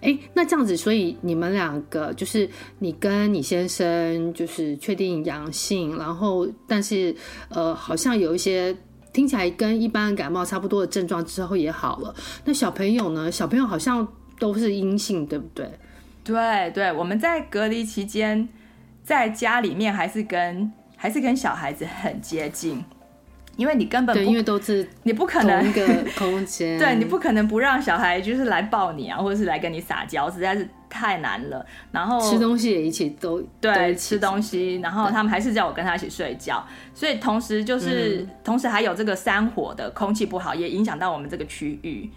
[0.00, 7.14] 哎，那这样子，所以你们两个就是你跟你先生就是确定阳性，然后但是
[7.48, 8.76] 呃，好像有一些
[9.12, 12.14] 听起来跟一般感冒差不多的症状之后也好了。
[12.44, 13.30] 那小朋友呢？
[13.30, 14.06] 小朋友好像
[14.38, 15.70] 都是阴性，对不对？
[16.24, 18.48] 对对，我们在隔离期间
[19.02, 22.82] 在家里面还是跟还是跟小孩子很接近。
[23.56, 25.86] 因为你根本不，因为都是你不可能一个
[26.16, 31.64] 空间，对，你不可能不让小孩就是来抱你啊，或者是来跟你撒娇，实在是太难了。
[31.90, 42.10] 然后吃东西也一起都对，吃东西，然后他们还是叫我跟他一起睡觉，所以同时就是、嗯、同时还有这个山火的空气不好，也影响到我们这个区域，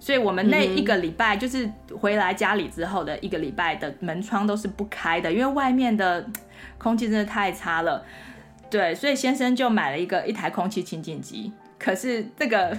[0.00, 1.70] 所以我们那一个礼拜就是
[2.00, 6.26] 回来家里之后的一个礼拜的门窗都是不开的，因为外面的
[6.78, 8.02] 空气真的太差了。
[8.70, 11.52] 对，所以先生就买了一个一台空气清净机。
[11.78, 12.76] 可是这个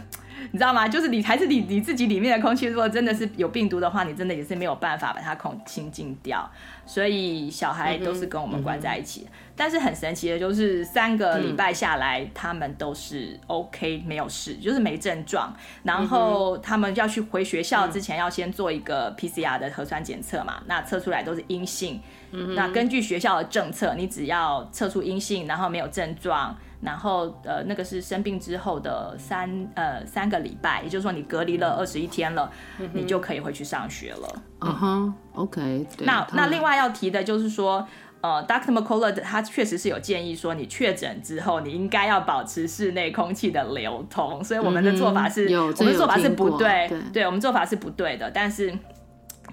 [0.52, 0.86] 你知道吗？
[0.86, 6.50] 就是你还是你你自己里面的空气，如果真的是有病毒的话，你真的也是没有办法把它空清净掉。
[6.86, 9.22] 所以小孩都是跟我们关在一起。
[9.22, 15.56] 嗯嗯、但是很神奇的就是三个礼拜下来，嗯、他们都是 OK，没有事，就是没症状。
[15.84, 22.02] 然后他们要去回学校之前，要先做一个 PCR 的核酸检测嘛，那测出来都是阴性。
[22.32, 34.44] 嗯、那根据学校的政策，你只要测出阴性，然后没有症状，然后呃那个是生病之后的三呃三个礼拜，也就是说你隔离了二十一天了，嗯、你就可以回去上学了。
[34.62, 35.88] 嗯哼，OK。
[36.00, 37.88] 那那另外要提的就是说，
[38.22, 38.72] 呃，Dr.
[38.72, 48.78] McCullough 他确实是有建议说，你确诊之后你应该要保持室内空气的流通，所以我们的做法是，嗯、我们的做法是不对，对，对，我们做法是不对的，但是。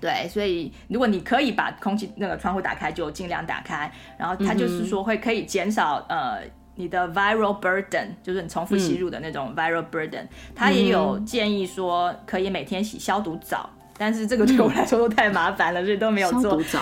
[0.00, 3.90] 对，所以如果你可以把空气那个窗户打开，就尽量打开。
[4.18, 6.40] 然后它就是说会可以减少呃
[6.74, 16.42] 你的 viral burden，就是你重复吸入的那种 viral burden，他、嗯、也有建议说可以每天洗消毒澡，但是这个对我来说都太麻烦了，嗯、所以都没有做。
[16.42, 16.80] 消毒澡，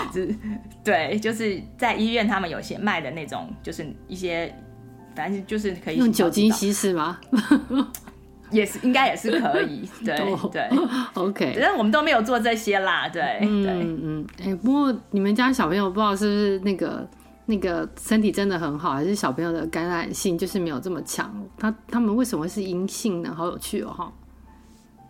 [0.83, 4.53] 对，就是在医院他们有些卖的那种，就是一些，
[5.15, 7.17] 反正就是可以用酒精稀释吗？
[8.51, 9.87] 也是，应该也是可以。
[10.03, 10.15] 对
[10.51, 10.69] 对，
[11.15, 11.57] OK。
[11.59, 14.27] 但是我们都没有做这些啦，对嗯对嗯。
[14.41, 17.07] 哎、欸，不过你们家小朋友不知道是不是那个。
[17.47, 21.31] 那个身体真的很好，还是小朋友的感染性就是没有这么强？
[21.59, 23.31] 他他们为什么会是阴性呢？
[23.37, 24.11] 好有趣哦，哈。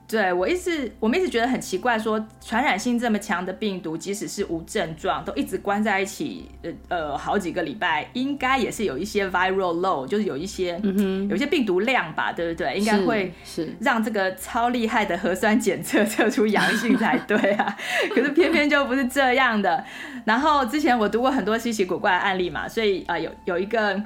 [0.08, 12.78] 对，我一直我们一直觉得很奇怪，说传染性这么强的病毒，即使是无症状，都一直关在一起，呃呃，好几个礼拜，应该也是有一些 viral load，就是有一些、嗯、有一些病毒量吧，对不对？
[12.78, 17.76] 应该会是让这个超厉害的核酸检测测出阳性才对啊。
[18.14, 19.84] 可是偏偏就不是这样的。
[20.26, 24.00] 然后之前我读过很多稀奇古怪的案例嘛，所以啊、呃，有有一个。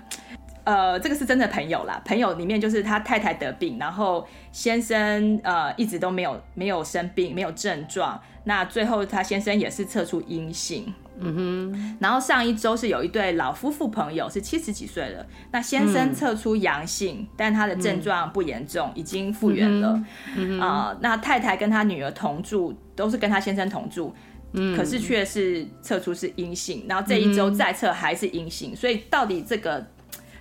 [0.63, 2.01] 呃，这个是真的朋友啦。
[2.05, 8.19] 朋友里面就是他太太得病，然后先生呃一直都没有没有生病，没有症状。
[8.43, 10.93] 那最后他先生也是测出阴性。
[11.19, 11.97] 嗯哼。
[11.99, 15.25] 然后上一周是有一对老夫妇朋友，是七十几岁了。
[15.51, 20.01] 那先生测出阳性，嗯、但他的症状不严重，嗯、已经复原了。
[20.35, 24.13] 嗯啊、呃，那太太跟他女儿同住，都是跟他先生同住。
[24.53, 24.75] 嗯。
[24.75, 29.85] 可是却是测出是阴性，然后这一周再测还是阴性，所以到底这个。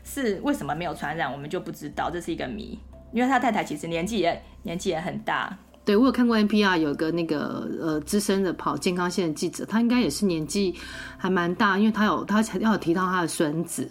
[0.09, 2.79] 是为什么没有传染，我们就不知道，这是一个谜。
[3.13, 5.57] 因为他太太其实年纪也年纪也很大。
[5.85, 10.75] 对，我有看过 NPR 有个那个呃资深的跑健康线的记者，他应该也是年纪
[11.17, 13.91] 还蛮大，因为他有他要有提到他的孙子，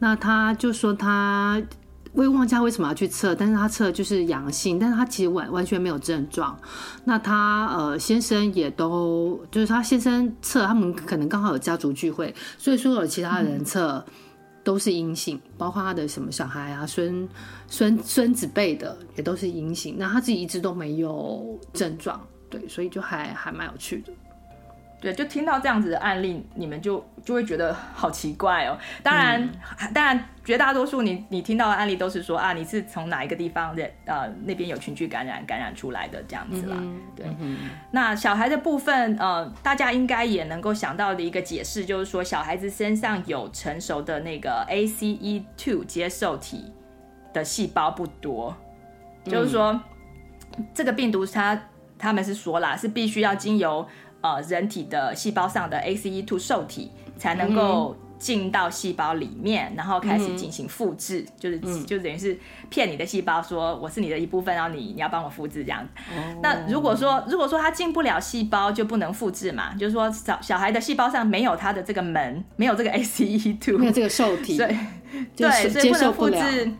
[0.00, 1.62] 那他就说他
[2.12, 6.58] 我也忘记他为什么要去测，但是他测就是阳性，但是他其实完完全没有症状。
[7.04, 14.04] 那他呃先生也都就是他先生测，他们可能刚好有家族聚会，所以说有其他人测。
[14.66, 17.28] 都是阴性，包括他的什么小孩啊、孙
[17.68, 19.94] 孙孙子辈的也都是阴性。
[19.96, 24.12] 那他自己一直都没有症状，对，所以就还还蛮有趣的。
[24.98, 28.78] 对，就听到这样子的案例，你们就就会觉得好奇怪哦。
[29.02, 36.76] 当然，嗯、当然，绝大多数你你听到的案例都是说啊，你是从哪一个地方的呃那边有群聚感染感染出来的这样子啦。
[36.80, 37.58] 嗯、对、嗯，
[37.90, 46.72] 那小孩的部分呃，大家应该也能够想到的一个解释就是说，小孩子身上有成熟的那个 ACE2 接受体
[47.34, 48.56] 的细胞不多，
[49.26, 49.78] 嗯、就是说
[50.72, 51.60] 这个病毒它
[51.98, 53.86] 他们是说啦，是必须要经由。
[54.20, 62.36] 呃，人体的细胞上的 ACE2 受体才能够进到细胞里面，嗯，然后开始进行复制，嗯，就是，嗯，就等于是
[62.70, 66.40] 骗你的细胞说我是你的一部分，然后你你要帮我复制这样，哦。
[66.42, 74.76] 那如果说如果说它进不了细胞，就不能复制嘛，就是说小小孩的细胞上没有它的这个门，没有这个 ACE2，没有这个受体，对，
[75.36, 76.72] 对，所以不能复制。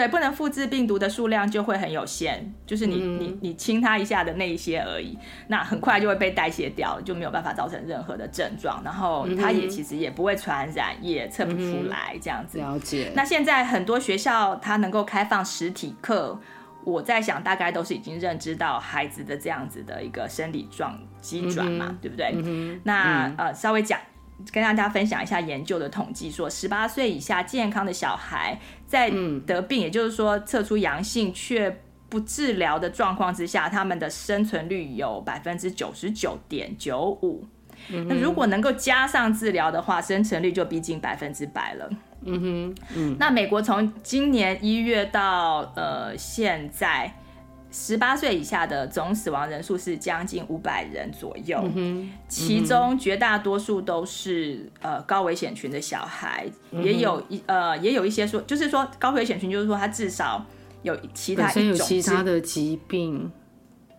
[0.00, 12.56] 对，不能复制病毒的数量就会很有限，就是你、嗯、你你亲它一下的那一些而已，那很快就会被代谢掉，就没有办法造成任何的症状，然后它也其实也不会传染，也测不出来这样子。
[12.56, 13.12] 了解。
[13.14, 16.40] 那现在很多学校它能够开放实体课，
[16.84, 22.32] 我在想大概都是已经认知到孩子的这样子的一个生理状机转嘛、嗯，对不对？
[22.36, 24.00] 嗯、那、嗯、呃稍微讲。
[24.50, 28.58] 跟大家分享一下研究的统计，说十八岁以下健康的小孩
[28.90, 29.08] 在
[29.46, 37.46] 得病，也就是说测出阳性却不治疗的状况之下，他们的生存率有百分之九十九点九五。
[37.88, 41.88] 那如果能够加上治疗的话，生存率就逼近百分之百了。
[42.24, 43.16] 嗯哼，嗯。
[43.20, 47.14] 那美国从今年一月到呃现在。
[47.72, 60.44] 十八岁以下的总死亡人数是将近五百人左右，嗯，其中绝大多数都是呃高危险群的小孩，嗯，也有一呃也有一些说，就是说高危险群，就是说他至少
[60.82, 63.30] 有其他一种有其他的疾病。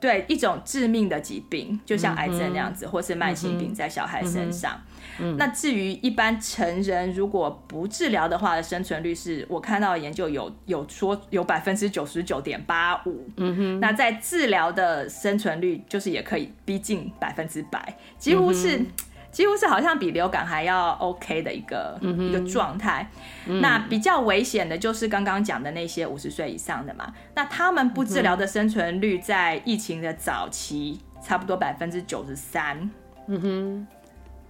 [0.02, 4.82] 对，一种致命的疾病，就像癌症那样子，嗯、或是慢性病，在小孩身上。
[5.20, 13.28] 嗯、那至于一般成人，如果不治疗的话，的生存率是我看到的研究有有说有百分之九十九点八五。
[13.38, 18.78] 嗯哼，那在治疗的生存率就是也可以逼近百分之百，几乎是。
[18.78, 18.88] 嗯
[19.32, 23.10] 几乎是好像比流感还要 OK 的一个、嗯、一个状态、
[23.48, 23.62] 嗯。
[23.62, 27.14] 那比较危险的就是刚刚讲的那些五十岁以上的嘛。
[27.34, 32.92] 那他们不治疗的生存率在疫情的早期差不多百分之九十三。
[33.28, 33.88] 嗯哼。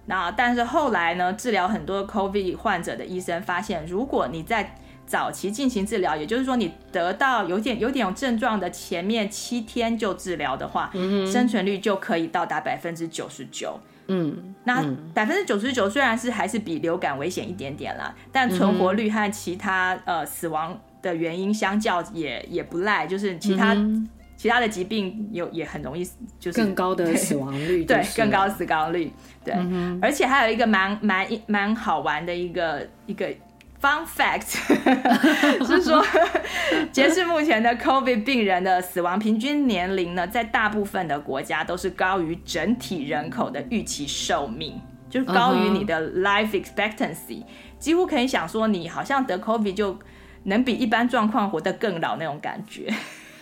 [0.06, 4.74] 那但是后来呢，治疗很多 COVID 患者的医生发现，如果你在
[5.06, 13.78] 早期进行治疗，也就是说你得到有点有点有症状的前面七天就治疗的话，嗯、生存率就可以到达百分之九十九。
[14.08, 14.84] 嗯，那
[15.14, 24.08] 百分之九十九虽然是还是比流感危险一点点啦，但存活率和其他呃死亡的原因相较也也不赖，就是其他、嗯、
[24.42, 26.04] 其他的疾病有也很容易
[26.40, 29.08] 就是更高的死亡率，对，更高的死亡率，
[29.44, 33.32] 对，嗯、而且还有一个蛮蛮蛮好玩的一个一个。
[33.80, 34.58] Fun fact
[35.66, 36.04] 是说，
[36.92, 44.80] 截至目前的 COVID 病人的死亡平均年龄呢，在大部分的国家都是高于整体人口的预期寿命，
[45.10, 47.42] 就是高于你的 life expectancy，
[47.80, 49.98] 几乎可以想说，你好像得 COVID 就
[50.44, 52.88] 能比一般状况活得更老那种感觉，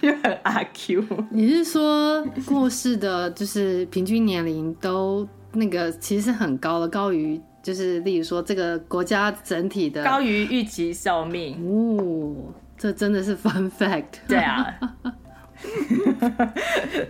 [0.02, 1.04] 就很阿 Q。
[1.30, 7.40] 你是说过世的，就是平均年龄都那个其实很高的，高于？
[7.62, 12.34] 就是，例如说，这个国家整体的高于预期寿命，哦，
[12.78, 14.06] 这真的是 fun fact。
[14.26, 14.66] 对啊，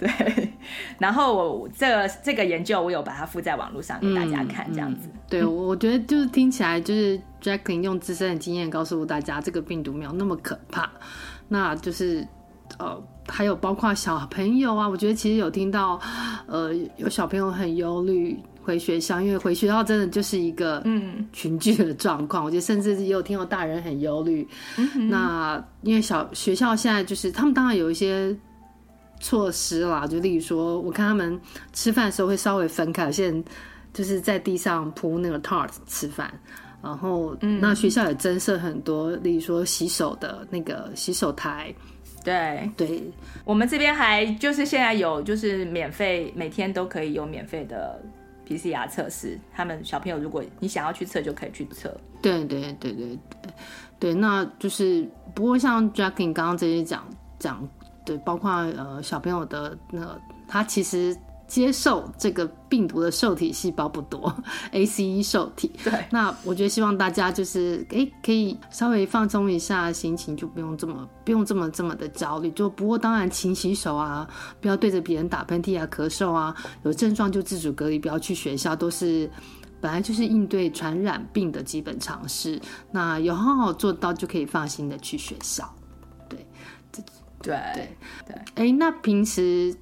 [0.00, 0.50] 对。
[0.98, 5.06] 然后我这个这个研究，我有把它附在网络上给大家看，这样子。
[5.06, 10.90] 嗯嗯、对，我觉得就是听起来，就是 Jacqueline 用自身的经验告诉大家，这个病毒没有那么可怕。
[11.46, 12.26] 那就是，
[12.80, 16.00] 呃，还有包括小朋友啊，我觉得其实有听到，
[16.46, 18.38] 呃，有小朋友很忧虑。
[18.62, 22.44] 回学校，因为回学校真的就是一个嗯群聚的状况。
[22.44, 24.46] 嗯、我觉得甚至也有听到大人很忧虑。
[24.76, 28.36] 嗯、那因为小学校现在就是他们当然有一些
[29.18, 31.40] 措施啦，就例如说，我看他们
[31.72, 33.50] 吃饭的时候会稍微分开，现在
[33.94, 36.30] 就是在地上铺那个 tart 吃饭。
[36.82, 41.74] 然后，那学校也增设很多，例如说洗手的那个洗手台。
[42.24, 43.02] 对对，
[43.44, 48.00] 我们这边还就是现在有就是免费，每天都可以有免费的。
[48.46, 51.96] PCR 测试，他们小朋友，如果你想要去测，就可以去测。
[52.20, 53.18] 对对对对对
[54.00, 57.08] 对，那就是不过像 Jacqueline 刚刚这些讲
[57.38, 57.68] 讲，
[58.04, 61.16] 对，包括呃小朋友的那个，他其实。
[61.50, 64.32] 接受这个病毒的受体细胞不多，
[64.70, 65.72] ACE 受体。
[65.82, 72.52] 对，那我觉得希望大家就是哎，可以稍微放松一下心情，就不用这么不用这么这么的焦虑。
[72.52, 74.28] 就不过当然勤洗手啊，
[74.60, 79.28] 不要对着别人打喷嚏啊、咳嗽啊，有症状就自主隔离，不要去学校，都是
[79.80, 82.60] 本来就是应对传染病的基本常识。
[82.92, 85.68] 那有好好做到，就可以放心的去学校。
[86.28, 86.46] 对，
[86.92, 87.04] 对
[87.42, 87.88] 对
[88.24, 88.36] 对。
[88.54, 89.74] 哎，那平时。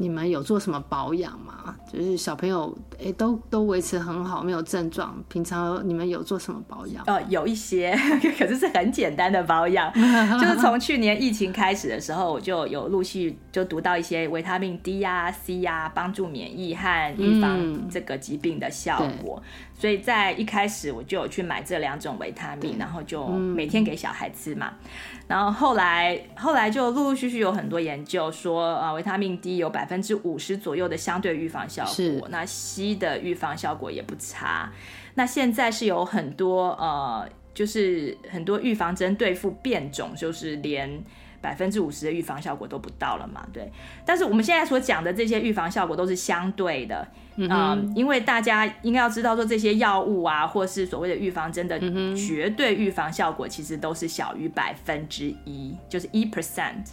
[0.00, 1.76] 你们有做什么保养吗？
[1.92, 5.14] 就是小朋友诶、欸，都都维持很好，没有症状。
[5.28, 7.04] 平常你们有做什么保养？
[7.06, 7.94] 呃，有一些，
[8.38, 9.92] 可是是很简单的保养。
[10.40, 19.42] 就是从去年疫情开始的时候，我就有陆续就读到一些维他命 D 呀、啊、C 呀、啊，帮助免疫和预防这个疾病的效果。
[19.44, 24.72] 嗯、所以在一开始我就有去买这两种维他命，然后就每天给小孩吃嘛。
[25.28, 31.84] 然后后来，后来就陆陆续续有很多研究说，啊，维他命 D 有百分之五十左右的相对预防效
[32.18, 34.72] 果，那 C 的预防效果也不差。
[35.14, 41.02] 那现在是有很多呃，就是很多预防针对付变种，就是连。
[41.40, 43.46] 百分之五十的预防效果都不到了嘛？
[43.52, 43.70] 对，
[44.04, 51.78] 但是我们现在所讲的这些预防效果都是相对的，嗯、呃，因为大家应该要知道说，这些药物啊，或是所谓的预防针的
[52.16, 56.84] 绝对预防效果，其实都是小于百分之一，就是一 percent。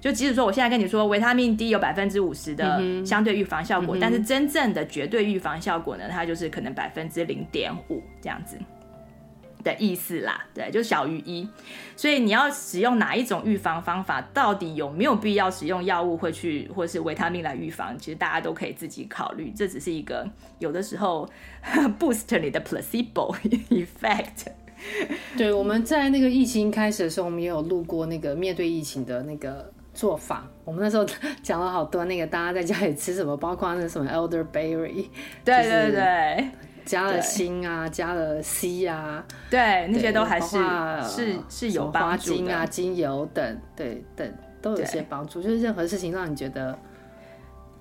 [0.00, 8.58] 就即使说我现在跟你说维他命 D 有百分之五十的相对预防效果，嗯、但是真正的绝对预防效果呢，它就是可能百分之零点五这样子。
[9.62, 11.48] 的意思啦，对，就小于一，
[11.96, 17.96] 所以你要使用哪一种预防方法，到底有没有必要使用药物会去，或是维他命来预防？
[17.98, 21.28] 其实大家都可以自己考虑，这只是一个有的时候
[21.98, 23.36] boost 你的 placebo
[23.70, 24.46] effect。
[25.36, 30.44] 对，我们在那个疫情开始的时候，我们也有录过那个面对疫情的那个做法。
[30.64, 31.06] 我们那时候
[31.42, 35.06] 讲了好多那个大家在家里吃什么，包括那个什么 elderberry，
[35.44, 36.48] 对对对。
[36.84, 40.58] 加了锌啊，加了 C 啊，对，那些都还是
[41.08, 42.36] 是是有帮助的。
[42.36, 45.42] 花精啊，精油等，对等都有些帮助。
[45.42, 46.78] 就是任何事情让你觉得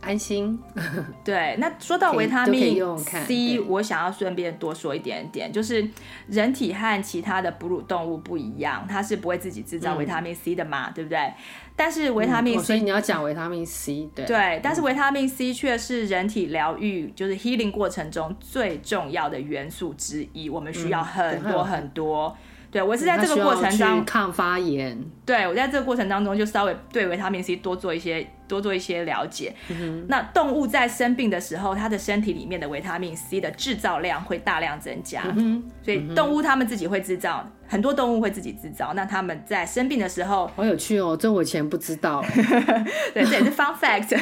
[0.02, 0.60] 安心。
[1.24, 5.88] 对，那说到维他命 C，我想要顺便多说一点点，就是
[6.28, 11.34] 人体和其他的哺乳动物不一样，它是不会自己制造维他命 C 的嘛，嗯、对不对？
[11.76, 22.28] 但是维他命 C，、所以你要讲维他命 C，对对，但是维他命 C 却是人体疗愈，就是 healing 过程中最重要的元素之一，我们需要很多很多。
[22.28, 24.98] 嗯对，我是在这个过程中抗发炎。
[25.26, 29.54] 对，我在这个过程当中就稍微对维他命 C 多做一些多做一些了解。
[29.70, 35.22] 嗯、那动物在生病的时候，它的身体里面的维他命 C 的制造量会大量增加。
[35.36, 38.92] 嗯、所以动物它们自己会制造，很多动物会自己制造。
[38.94, 42.22] 那他们在生病的时候，好有趣哦，这我以前不知道。
[43.16, 44.20] 对，这也是 fun fact。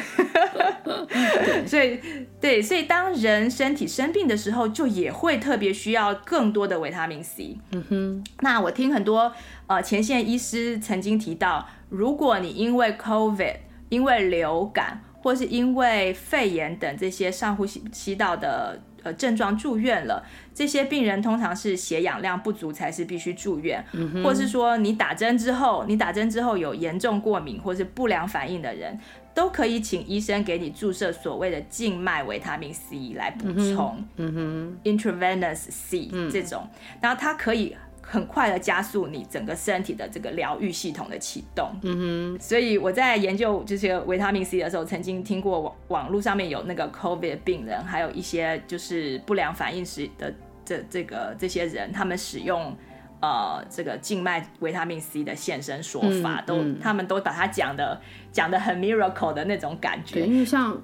[1.66, 2.00] 所以，
[2.40, 7.58] 对，所以当人身体生病的时候，就也会特别需要更多的维他命 C。
[7.72, 8.24] 嗯哼。
[8.42, 9.34] 那我听很多
[9.66, 13.56] 呃前线医师曾经提到，如果你因为 COVID，
[13.90, 18.80] 因为流感，或是因为肺炎等这些上呼吸道的
[19.10, 23.84] 呃症状住院了，这些病人通常是血氧量不足才是必须住院，
[24.24, 29.00] 或是说你打针之后，你打针之后有严重过敏或是不良反应的人，
[29.34, 36.68] 都可以请医生给你注射所谓的静脉维他命 C 来补充，嗯哼，intravenous C、嗯、这种，
[37.02, 37.76] 然后它可以。
[38.12, 41.70] 很快的加速你整个身体的这个疗愈系统的启动。
[41.84, 50.34] 嗯哼，所以我在研究这些维他命 C 的时候，曾经听过网网络上面有那个 COVID 病人，还有一些就是不良反应时的
[50.66, 52.76] 这这个这些人，他们使用
[53.22, 58.02] 呃这个静脉维他命 C 的现身说法，嗯、都、嗯、他们都把它讲的
[58.32, 60.16] 讲的很 miracle 的那种感觉。
[60.16, 60.76] 对，因为像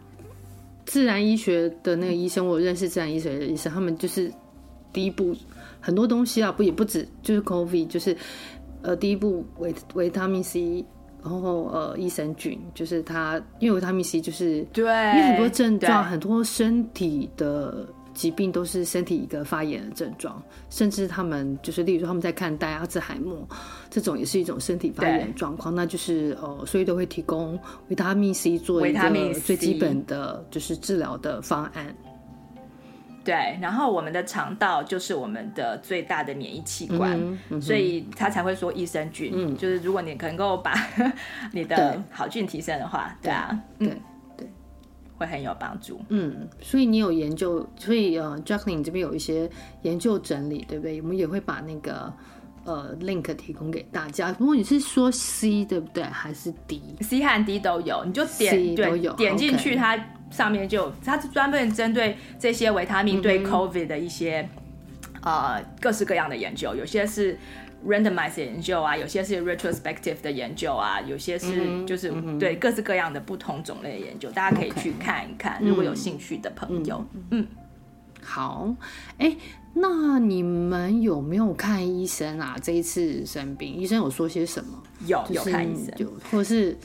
[0.86, 4.32] 自然医学的那个医生，我认识自然医学的医生，他们就是
[4.94, 5.36] 第一步。
[5.86, 8.18] 很多东西啊，不也不止，就是 COVID，就是
[8.82, 10.84] 呃，第一步维维他命 C，
[11.24, 23.48] 然后呃，益生菌，就是它，因为维他命 C 就是对，因为很多症状，很多身体的疾病都是身体一个发炎的症状，甚至他们就是，例如说他们在看待阿兹海默
[23.92, 27.60] 这种，也是一种身体发炎状况，那就是呃，所以都会提供
[27.90, 31.96] 维他命 C 做一个最基本的就是治疗的方案。
[33.26, 40.74] 对，然后我们的肠道就是我们的最大的免疫器官，嗯嗯、所以他才会说益生菌，嗯、就是如果你能够把
[41.52, 43.98] 你的好菌提升的话，对，对啊，对对，
[44.38, 44.50] 对
[45.18, 46.00] 会很有帮助。
[46.10, 49.50] 嗯，所以你有研究，所以呃，Jacqueline 这边有一些
[49.82, 51.02] 研究整理，对不对？
[51.02, 52.14] 我们也会把那个
[52.64, 54.32] 呃 link 提供给大家。
[54.34, 56.04] 不过你是说 C 对不对？
[56.04, 59.98] 还是 D？C 和 D 都有，你就点 C 对点进去它。
[60.36, 64.42] 上面就它是专门针对这些维他命对 COVID 的一些、
[65.24, 67.38] 嗯、呃各式各样的研究，有些是
[67.88, 77.06] randomized 研究啊，有些是 retrospective 的研究啊，有些是就是、嗯、对各式各样的不同种类的研究，大家可以去看一看如果有兴趣的朋友。
[77.14, 77.48] 嗯，嗯
[78.22, 78.76] 好，
[79.18, 79.38] 哎，
[79.74, 82.58] 那你们有没有看医生啊？
[82.62, 84.84] 这一次生病，医生有说些什么？
[85.08, 86.78] 有，有看医生，就或是。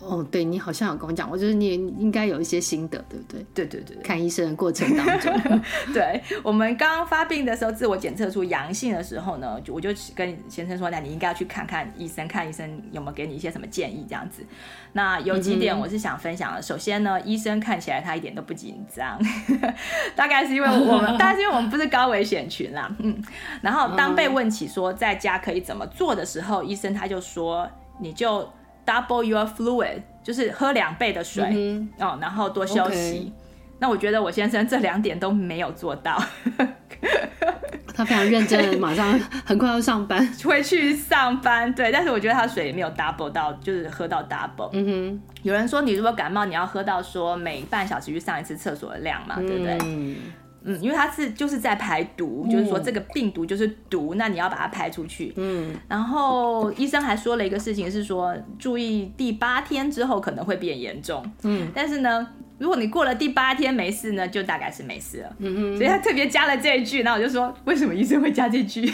[0.00, 3.46] 哦，对，你好像有跟我讲过，就是你也应该有一些心得，对不对？
[3.54, 5.32] 对对对，看医生的过程当中，
[5.94, 14.44] 对，我们刚刚发病的时候，自我检测出阳性的时候呢，就我就跟先生说，那你应该要去看看医生，看医生有没有给你一些什么建议这样子。
[14.92, 16.60] 那有几点我是想分享的。
[16.60, 19.18] 嗯、首先呢，医生看起来他一点都不紧张，
[20.14, 22.94] 大概是因为我们， 大概是因为我们不是高危险群啦。
[22.98, 23.16] 嗯，
[23.62, 27.66] 然后当被问起说在家可以怎么做的时候，医生他就说，
[27.98, 28.46] 你就。
[28.86, 32.96] Double your fluid，就是喝两倍的水，嗯、哦，然后多休息。
[32.96, 33.32] Okay.
[33.78, 36.22] 那我觉得我先生这两点都没有做到。
[37.96, 41.72] 他非常认真，马上很快要上班，会去上班。
[41.74, 44.68] 对，但是我觉得他水也没有 double 到，就是喝到 double。
[44.72, 49.78] 嗯哼，有人说你如果感冒，你要喝到说每半小时去上一次厕所的量嘛，嗯、对不对？
[49.84, 50.16] 嗯，
[50.80, 55.32] 因为它是就是在排毒，嗯、就是说这个病毒就是毒，那你要把它排出去。
[55.36, 61.24] 嗯，然后医生还说了一个事情是说，注意第八天之后可能会变严重。
[61.42, 62.26] 嗯，但是呢。
[62.64, 65.28] 如果你过了第八天没事呢，就大概是没事了。
[65.38, 68.90] 嗯嗯，所以他特别加了这一句，然后我就说，为什么医生会加这句，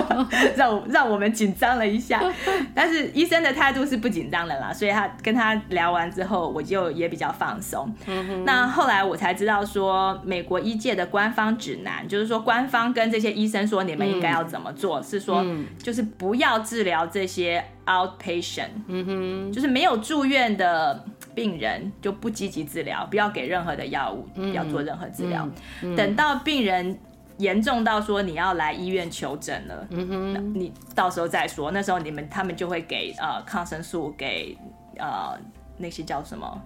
[0.56, 2.22] 让让我们紧张了一下。
[2.74, 7.90] 但是医生的态度是不紧张的啦，所以他跟他聊完之后，我就也比较放松。
[8.06, 15.42] 嗯哼，那后来我才知道说，美国医界的官方指南，就是说官方跟这些医生说，你们应该要怎么做，嗯、是说
[15.82, 21.04] 就是不要治疗这些 outpatient，嗯哼，就是没有住院的。
[21.34, 25.44] 病人就不积极治疗，不要给任何的药物，不要做任何治疗。
[25.44, 26.96] 嗯嗯嗯、等到病人
[27.38, 31.72] 严重到说你要来医院求诊了，嗯、哼你到时候再说。
[31.72, 34.56] 那时候你们他们就会给呃抗生素，给
[34.96, 35.36] 呃
[35.76, 36.62] 那些叫什么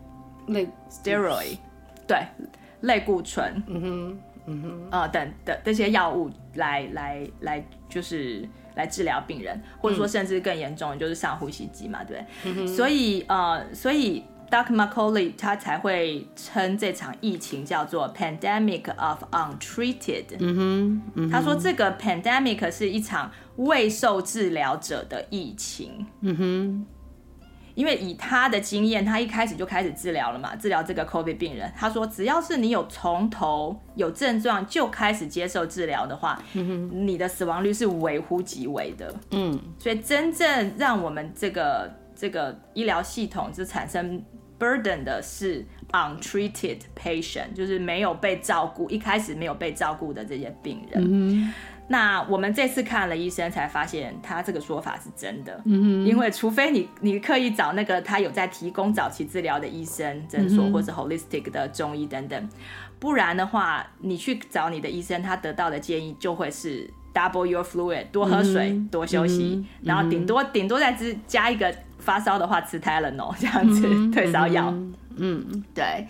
[0.49, 1.57] 类 steroid，
[2.07, 2.19] 对，
[2.83, 8.47] 类固醇，嗯哼，嗯哼，呃等等这些药物来来来就是
[8.79, 14.25] 来治疗病人，或者说甚至更严重就是上呼吸机嘛，对，不对所以呃所以。
[14.51, 14.73] Dr.
[14.73, 20.25] Macaulay 他才会称这场疫情叫做 pandemic of untreated。
[20.39, 26.07] 嗯哼，嗯哼，他说这个 pandemic 是一场未受治疗者的疫情。
[26.23, 26.87] 嗯哼，
[27.79, 31.73] 因为以他的经验，他一开始就开始治疗了嘛，治疗这个 COVID 病人。
[31.77, 39.15] 他说，只要是你有从头有症状就开始接受治疗的话，嗯，你的死亡率是微乎其微的。
[39.31, 44.21] 嗯，所以真正让我们这个这个医疗系统就产生
[44.59, 51.01] burden 的是 untreated patient，就是没有被照顾，一开始没有被照顾的这些病人。
[51.09, 51.55] 嗯
[51.89, 55.61] 那我们这次看了医生，才发现他这个说法是真的。
[55.65, 62.49] 嗯哼，因为除非你你刻意找那个他有在提供早期治疗的医生诊所，或者 holistic 的中医等等，
[62.99, 70.95] 不然的话，你去找你的医生，他得到的建议就会是 double your fluid，多喝水，多休息，然后顶多顶多再
[71.27, 74.73] 加一个发烧的话吃 Tylenol 这样子退烧药。
[75.17, 76.07] 嗯，对。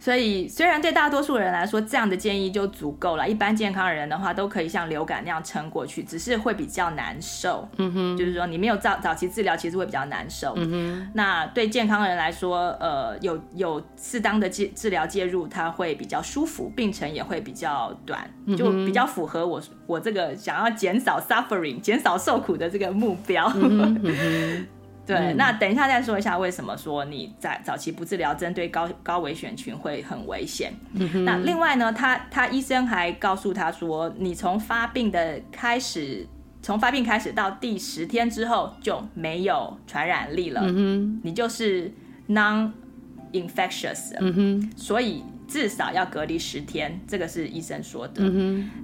[0.00, 7.68] 所以，虽然对大多数人来说，这样的建议就足够了，一般健康人的话，都可以像流感那样撑过去，只是会比较难受。
[7.78, 10.54] 嗯哼，就是说你没有早早期治疗，其实会比较难受。
[10.56, 23.50] 嗯哼，那对健康人来说，呃，有有适当的治治疗介入，它会比较舒服，病程也会比较短，就比较符合我我这个想要减少 suffering、减少受苦的这个目标。
[23.56, 24.66] 嗯哼
[25.08, 30.72] 对，嗯、那等一下再说一下为什么说你在早期不治疗，针对高高危险群会很危险。
[30.92, 36.26] 嗯、那另外呢，他他医生还告诉他说，你从发病的开始，
[36.60, 41.90] 从发病开始到第十天之后就没有传染力了，嗯、你就是
[42.28, 44.14] non-infectious。
[44.20, 45.24] 嗯哼，所以。
[45.48, 48.22] 至少要隔离十天，这个是医生说的。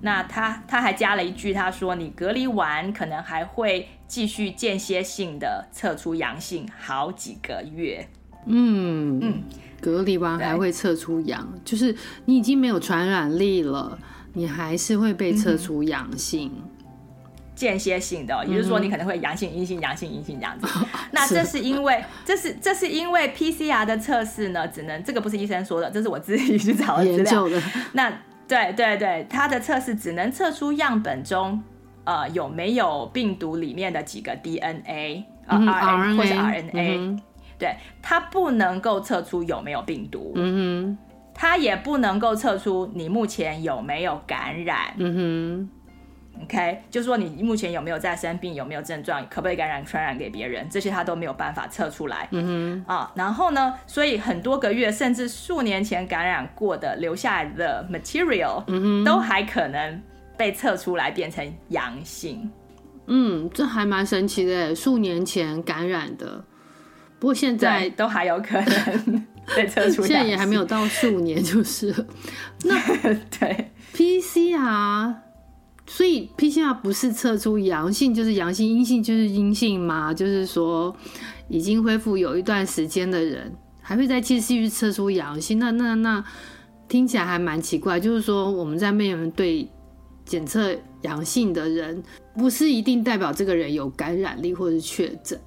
[0.00, 8.08] 那他他还加了一句，他说你隔离完可能还会继续间歇性的测出阳性好几个月。
[8.46, 9.42] 嗯嗯，
[9.80, 11.94] 隔离完还会测出阳，就是
[12.26, 13.98] 你已经没有传染力了，
[14.34, 16.50] 你还是会被测出阳性。
[16.54, 16.70] 嗯
[17.54, 20.66] 间歇性的，也就是说你可能会阳性、阴性、阳性、阴性这样子。
[21.12, 27.48] 那这是因为，这是这是因为 PCR 的测试呢，只能这个不是医生说的，这是我自己去找的资料。
[27.48, 28.10] 的那
[28.48, 31.62] 对对对，它的测试只能测出样本中
[32.04, 37.20] 呃有没有病毒里面的几个 DNA 啊、RNA 或者 RNA，、嗯、
[37.58, 40.32] 对，它不能够测出有没有病毒。
[40.36, 40.98] 嗯哼，
[41.34, 44.94] 它也不能够测出你目前有没有感染。
[44.96, 45.70] 嗯哼。
[46.42, 52.26] OK，就是说你目前有没有在生病，有没有症状，可不可以感染传染给别人，这些它都没有办法测出来。
[52.32, 60.02] 嗯哼，啊，然后呢，所以很多个月甚至数年前感染过的留下来的 material，嗯哼，都还可能
[60.36, 62.50] 被测出来变成阳性。
[63.06, 66.44] 嗯，这还蛮神奇的，数年前感染的，
[67.18, 71.94] 不过现在都还有可能被测出 来，现在也还没有到数年，就是
[72.64, 72.78] 那
[73.38, 75.14] 对 PCR。
[75.86, 80.14] 所以 PCR 不是测出阳性就是阳性，阴性就是阴性吗？
[80.14, 80.96] 就是说
[81.48, 85.58] 已经恢复有一段时间的人，还会再继续测出阳性？
[85.58, 86.24] 那那那
[86.88, 88.00] 听起来还蛮奇怪。
[88.00, 89.68] 就是说我们在面对
[90.24, 92.02] 检测阳性的人，
[92.34, 95.38] 不是一定代表这个人有感染力或是确诊，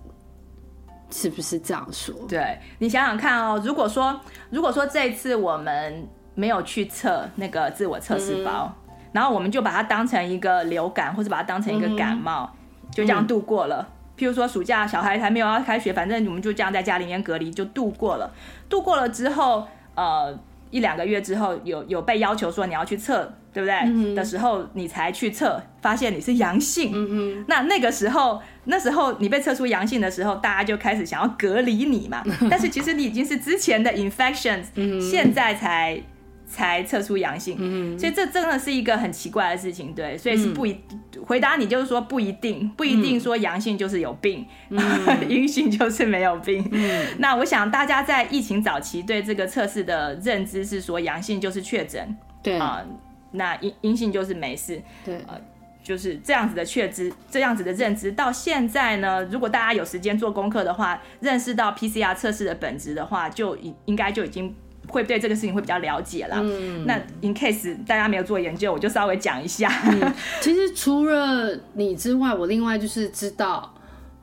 [1.12, 2.14] 是不是这样说？
[2.28, 4.20] 对，你想想看哦，如果说
[4.50, 8.66] 如果说这一次我们没有去测那个自我测试包。
[8.66, 12.48] 嗯然后我们就把它当成一个流感，或者把它当成一个感冒，
[12.84, 13.78] 嗯、就这样度过了。
[13.80, 18.32] 嗯、譬如说暑假小孩还没有要开学，反正我们就这样在家里面隔离就度过了。
[18.70, 19.66] 度过了之后，
[19.96, 20.38] 呃，
[20.70, 23.76] 一两个月之后有有被要求说你要去测，对不对？
[23.86, 26.92] 嗯、的时候你才去测，发现你是阳性。
[26.94, 32.24] 嗯哼那那个时候，那时候你被测出阳性的时候，大家就开始想要隔离你嘛。
[32.50, 36.02] 但是其实你已经是之前的 infections，、嗯、现在才。
[36.48, 46.66] 才测出阳性，嗯、所以这真的是一个很奇怪的事情，对，所以是不一、嗯、回答你就是说不一定，不一定说阳性就是有病，阴、嗯、 性就是没有病。
[46.72, 52.58] 嗯、那我想大家在疫情早期对这个测试的认知是说阳性就是确诊，对。
[52.58, 52.88] 啊、呃，
[53.32, 55.40] 那阴阴性就是没事，对，呃，
[55.84, 64.56] 就是这样子的确知，这样子的认知到现在呢，如果大家有时间做功课的话，认识到 PCR 测试的本质的话，就应应该就已经。
[64.88, 66.40] 会对这个事情会比较了解啦。
[66.42, 69.70] 嗯，那 in case 大家没有做研究，我就稍微讲一下。
[69.86, 73.74] 嗯， 其实除了你之外，我另外就是知道，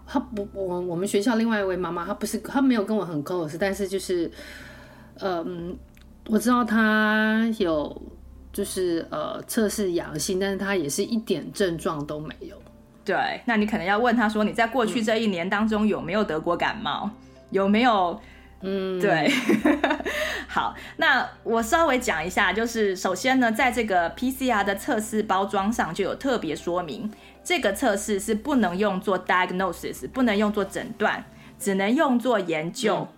[0.07, 4.31] 他不，我我们学校另外一位妈妈，她不是，她没有跟我很 close，但是就是，
[5.21, 5.77] 嗯，
[6.29, 8.03] 我知道她有
[8.53, 12.57] 就是呃测试阳性，但是她也是一点症状都没有。
[13.05, 17.11] 对，那你可能要问她说，你在过去这一年当中有没有得过感冒？
[17.51, 18.19] 有没有？
[18.65, 19.31] 嗯，对，
[20.49, 27.13] 好，那我稍微讲一下，就是首先呢，在这个 PCR 的测试包装上就有特别说明，
[27.45, 31.25] 这个测试是不能用作 diagnosis，不能用作诊断，
[31.59, 33.09] 只能用作研究、嗯、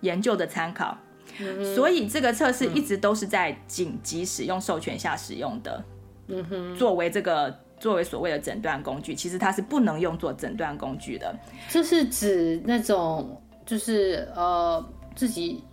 [0.00, 0.98] 研究的参考。
[1.38, 5.84] 嗯、所以这个测试一直都是在紧急使用授权下使用的。
[6.28, 11.32] 嗯哼，作为这个作为所谓的诊断工具，其实它是不能用作诊断工具的。
[11.68, 14.82] 这是指那种就是呃
[15.16, 15.64] 自己。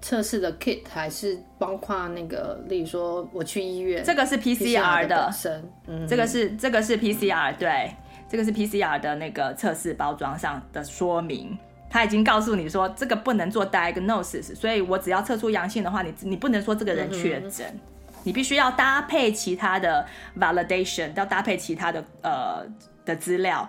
[0.00, 5.28] 测试的 kit 还是包括那个，例如说我去医院，这个是 PCR 的，
[5.88, 7.92] 嗯，这个是这个是 PCR，对，
[8.28, 11.58] 这个是 PCR 的那个测试包装上的说明，
[11.90, 17.80] 他已经告诉你说这个不能做 diagnosis，所以我只要测出阳性的话，你你不能说这个人确诊，嗯，
[18.22, 20.06] 你必须要搭配其他的
[20.38, 22.64] validation，要搭配其他的呃
[23.04, 23.68] 的资料。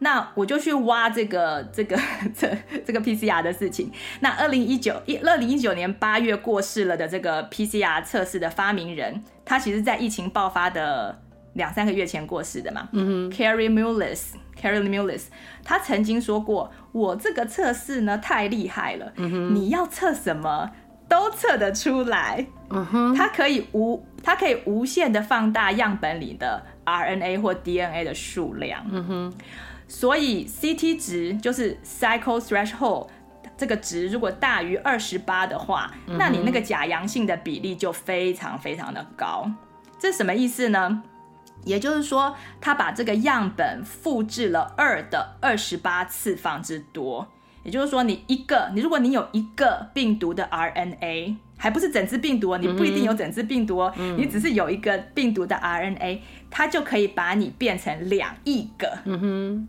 [0.00, 1.96] 那我就去挖这个 这个
[2.36, 2.50] 这
[2.84, 3.90] 这个 PCR 的事情。
[4.20, 11.20] 那二零一九一二零一九年八月过世了的这个 PCR 测试的发明人，他其实在疫情爆发的
[11.54, 12.88] 两三个月前过世的嘛。
[12.92, 15.24] 嗯哼 Carry Mullis，Carry Mullis，
[15.62, 20.70] 他曾经说过：“我这个测试呢太厉害了，你要测什么
[21.08, 22.46] 都测得出来。
[22.70, 28.82] 嗯哼，它可以无它可以无限的放大样本里的 RNA 或 DNA 的数量。
[28.90, 29.34] 嗯哼。”
[29.90, 33.08] 所以 CT 值就是 cycle threshold
[33.56, 39.50] 这个值，如果大于二十八的话，嗯，那你那个假阳性的比例就非常非常的高。
[39.98, 41.02] 这什么意思呢？
[41.64, 47.26] 也就是说，他把这个样本复制了二的二十八次方之多。
[47.64, 58.96] 也就是说，你一个，你如果你有一个病毒的 RNA，还不是整只病毒，你不一定有整只病毒哦，嗯，你只是有一个病毒的 RNA，它就可以把你变成两亿个。
[59.04, 59.68] 嗯哼。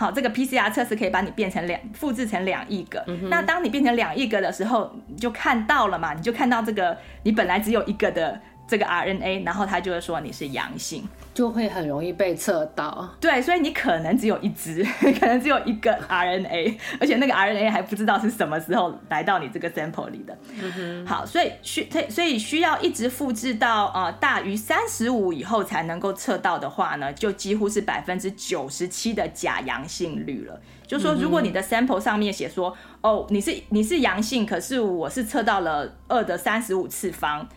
[0.00, 3.04] 好，这个 PCR 测试可以把你变成两，复制成两亿个。
[3.06, 3.28] 嗯。
[3.28, 6.14] 那当你变成两亿个的时候，你就看到了嘛？
[6.14, 8.40] 你就看到这个，你本来只有一个的。
[8.70, 11.02] 这个 RNA，然后他就会说你是阳性，
[11.34, 13.10] 就会很容易被测到。
[13.20, 14.84] 对，所以你可能只有一只，
[15.18, 20.38] 可能只有一个 RNA，而且那个 RNA 还不知道是什么时候来到你这个 sample 里的。
[20.62, 21.06] 嗯哼。
[21.06, 30.60] 好，所以需所以需要一直复制到呃大于三十五以后才能够测到的话呢，就几乎是百分之九十七的假阳性率了。
[30.86, 37.48] 就是说，如果你的 sample 上面写说，哦，你是你是阳性，可是我是测到了二的三十五次方。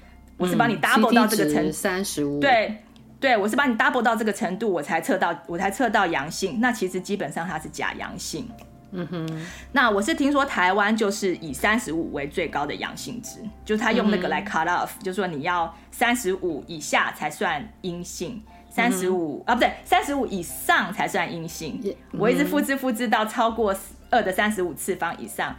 [0.44, 2.38] 我是把你 double 到这个程度，三十五。
[2.42, 2.76] 对，
[3.18, 6.60] 对，我是把你 double 到这个程度，我才测到，我才测到阳性。
[6.60, 8.50] 那其实基本上它是假阳性。
[8.92, 9.46] 嗯哼。
[9.72, 22.20] 那我是听说台湾就是以三十五为最高的阳性值，就是他用那个来 cut off，、嗯、就是说你要三十五以下才算阴性，三十五啊不对，三十五以上才算阴性、嗯。
[22.20, 23.74] 我一直复制复制到超过
[24.10, 25.56] 二的三十五次方以上，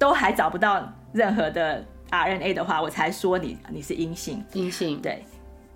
[0.00, 1.84] 都还找不到任何的。
[2.10, 5.24] RNA 的话，我才说你你是阴性，阴性，对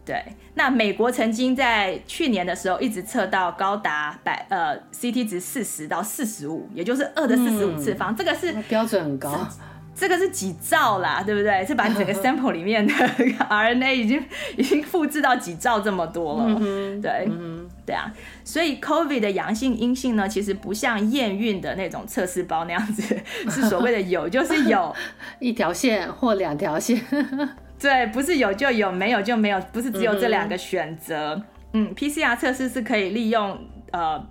[0.05, 0.22] 对。
[0.55, 9.47] 那美国曾经在去年的时候一直测到高达百呃 CT 值四十到四十五，也就是二的四十五次方，嗯，这个是标准很高。
[9.93, 11.66] 这个是几兆啦，对不对？
[11.66, 12.93] 是把整个 sample 里面的
[13.51, 14.24] RNA 已经
[14.57, 18.12] 已经复制到几兆这么多了，嗯、对、嗯，对啊。
[18.45, 23.03] 所以 COVID 的阳性阴性呢，其实不像验孕的那种测试包那样子，
[23.51, 24.95] 是所谓的有就是有，
[25.41, 27.01] 一条线或两条线。
[27.80, 31.34] 对，不是有就有，没有就没有，不是只有这两个选择。
[31.72, 33.59] 嗯，嗯，PCR 测试是可以利用
[33.91, 34.24] 呃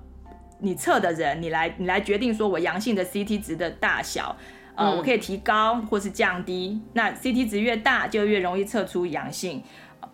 [0.59, 4.35] 你测的人，你来你来决定说我阳性的 CT 值的大小。
[4.75, 9.61] 呃，我可以提高或是降低，那 CT 值越大就越容易测出阳性。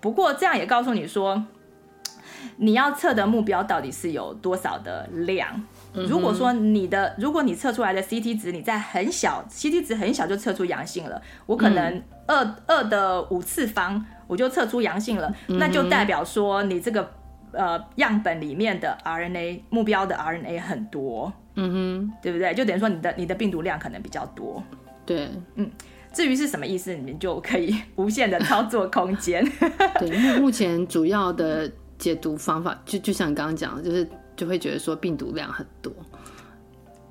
[0.02, 1.46] 不过这样也告诉你说，
[2.58, 5.64] 你要测的目标到底是有多少的量。
[5.94, 17.10] 如果说你的，如果你测出来的 CT 值你在很小，CT 值很小就测出阳性了，我可能二二的五次方我就测出阳性了，那就代表说你这个
[17.54, 21.32] 呃样本里面的 RNA 目标的 RNA 很多。
[21.58, 22.54] 嗯哼，对不对？
[22.54, 24.62] 就等于说你的你的病毒量可能比较多。
[25.06, 25.72] 对，嗯，
[26.12, 29.42] 至于是什么意思，你们就可以无限的操作空间。
[29.98, 31.72] 对，目目前主要的
[32.06, 35.92] 解读方法，就就像你刚刚讲的，就是就会觉得说病毒量很多。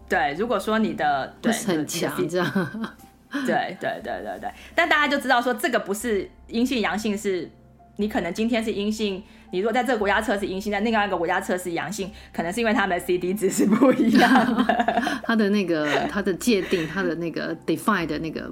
[0.08, 2.46] 对，如果说你的对是很强，这样。
[3.44, 7.50] 对对对对对，但大家就知道说这个不是阴性阳性，是
[7.96, 9.20] 你可能今天是阴性。
[9.50, 14.30] 你如果在这个国家测试阴性，在另外一个国家测试阳性，可能是因为他们的 C D 值是不一样
[14.64, 18.48] 的， 它的那个它的界定，它的那个 define 的那个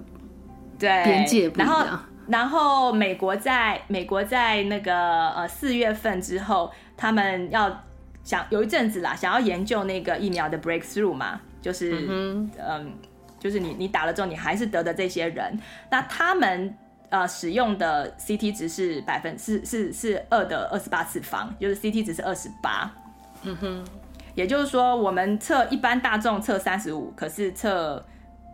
[0.76, 2.05] 对边界不一样。
[2.29, 7.85] 然后，美国在美国在那个呃四月份之后，他们要
[8.23, 12.93] 想有一阵子啦，想要研究那个疫苗的 breakthrough 嘛，就是嗯，嗯，
[13.39, 15.59] 就是你你打了之后，你还是得的这些人，
[15.91, 16.77] 那他们。
[17.12, 22.91] 呃，使用的 CT 值是百分是是是二的二十八次方，就是 CT 值是二十八。
[23.43, 23.85] 嗯哼，
[24.35, 28.03] 也就是说，我们测一般大众测三十五，可是测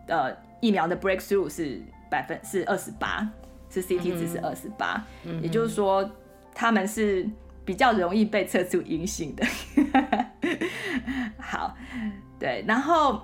[0.07, 3.25] 呃疫苗的 breakthrough 是百分是二十八，
[3.69, 5.03] 是 CT 值是二十八，
[5.41, 6.09] 也就是说
[6.53, 7.27] 他们是
[7.63, 9.45] 比较容易被测出阴性的。
[11.37, 11.75] 好，
[12.39, 13.21] 对，然后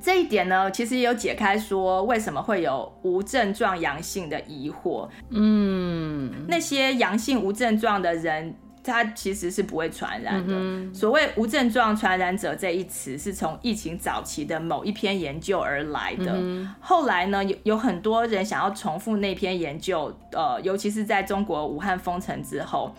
[0.00, 5.08] 这一点呢，其实也有解开说为什么会有无症状阳性的疑惑。
[5.30, 8.54] 嗯，那些阳性无症状的人。
[8.84, 10.52] 它其实是不会传染的。
[10.54, 16.32] 嗯、所谓无症状传染者这一词，是从疫情早期的某一篇研究而来的。
[16.34, 22.94] 嗯、后来呢，有有很多人想要重复那篇研究，呃，尤其是在中国武汉封城之后，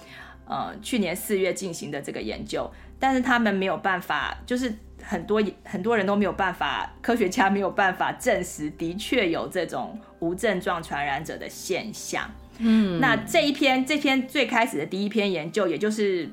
[0.48, 2.70] 呃，去年四月进行的这个研究，
[3.00, 4.74] 但是他们没有办法，就是
[5.04, 12.28] 很多很多人都没有办法，科学家没有办法证实的确有这种无症状传染者的现象。
[12.60, 16.30] 嗯，那这一篇这篇最开始的第一篇研究，也就是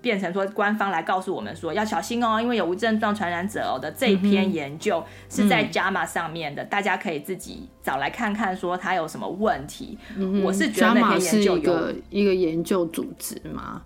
[0.00, 9.98] 变成说官方来告诉我们说要小心哦，因为有无症状传染者哦的这一篇研究是在 JAMA 上面的，嗯、大家可以自己找来看看，说它有什么问题。
[10.16, 13.82] 嗯、我是觉得那篇研究有一个研究组织嘛，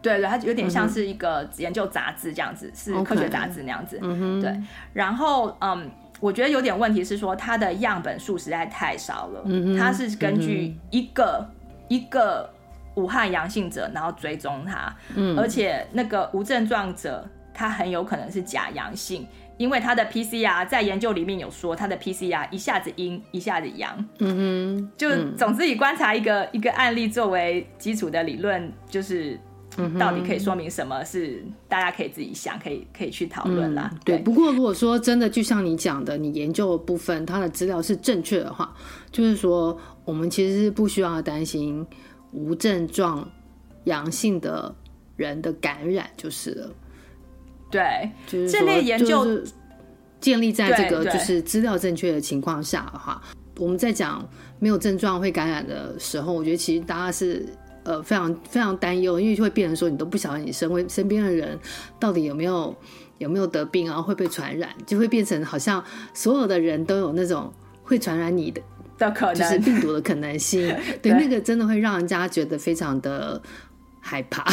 [0.00, 3.98] 对对，它有点像是一个研究杂志这样子，是科学杂志那样子。
[4.02, 4.54] 嗯、对，
[4.92, 5.90] 然后嗯。
[6.20, 9.42] 我觉得有点问题是说，它的样本数实在太少了。
[9.44, 11.54] 嗯，它是根据一个、嗯、
[11.88, 12.48] 一个
[12.94, 14.94] 武汉阳性者，然后追踪他。
[15.14, 23.92] 嗯，而且那个无症状者，他很有可能是假阳性，因为他的 PCR 在研究里面有说，他的 PCR 一下子阴，一下子阳。
[24.20, 29.38] 嗯哼，就总之以观察一个一个案例作为基础的理论，就是。
[29.98, 31.04] 到底可以说明什么？
[31.04, 33.90] 是大家可以自己想，可以可以去讨论啦。
[34.04, 38.74] 对，不过如果说真的，就像你讲的，你研究的部分它的资料是正确的话，
[39.10, 41.84] 就是说我们其实是不需要担心
[42.32, 43.28] 无症状
[43.84, 44.74] 阳性的
[45.16, 46.70] 人的感染就是了。
[47.70, 49.26] 对，就是这类研究
[50.20, 53.20] 建立在这个就是资料正确的情况下的话，
[53.58, 54.26] 我们在讲
[54.58, 57.44] 没有症状会感染的时候，我觉得其实大家是。
[57.84, 61.58] 呃，非常非常担忧，因为就会变成说，你都不晓得你身为身边的人
[62.00, 62.74] 到底有没有
[63.18, 68.60] 有没有得病啊，会被传染，就会变成好像所有的人都有那种会传染你的
[68.98, 70.62] 的可能，就是病毒的可能性。
[71.02, 73.40] 对，对，那个真的会让人家觉得非常的
[74.00, 74.44] 害怕。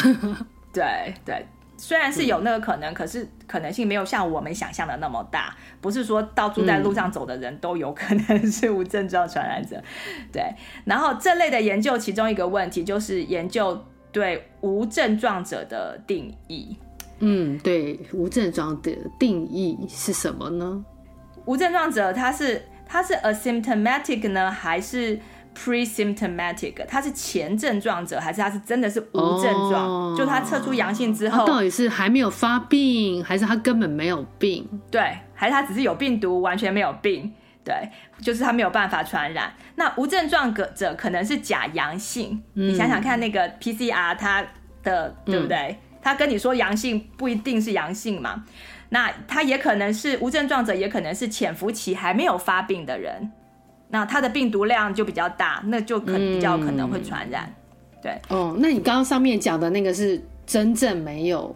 [0.74, 1.46] 对 对。
[1.82, 5.56] 虽然是有那个可能，嗯、可是可能性没有像我们想象的那么大。
[5.82, 9.84] 不是说到处在路上走的人都有可能是无症状传染者，嗯、
[10.32, 10.44] 对。
[10.86, 16.78] 然后这类的研究，其中一个问题就是研究对无症状者的定义。
[17.18, 20.86] 嗯，对，无症状的定义是什么呢？
[21.46, 25.20] 无症状者他是他是 asymptomatic 呢，还是
[25.54, 34.68] ？Pre-symptomatic，他是前症状者，还是他是真的是无症状？Oh, 就他测出阳性之后，到底是还没有发病，还是他根本没有病？
[34.90, 37.34] 对，还是他只是有病毒，完全没有病？
[37.64, 37.76] 对，
[38.22, 39.54] 就是他没有办法传染。
[39.76, 44.44] 那无症状者可能是假阳性，嗯、你想想看，那个 PCR 它
[44.82, 45.58] 的对不对？
[45.58, 48.44] 嗯、他跟你说阳性不一定是阳性嘛？
[48.90, 53.32] 那他也可能是无症状者，也可能是潜伏期还没有发病的人。
[53.92, 58.22] 那它的病毒量就比较大，那就可比较可能会传染，嗯、对。
[58.30, 61.56] 哦，那你刚刚上面讲的那个是真正没有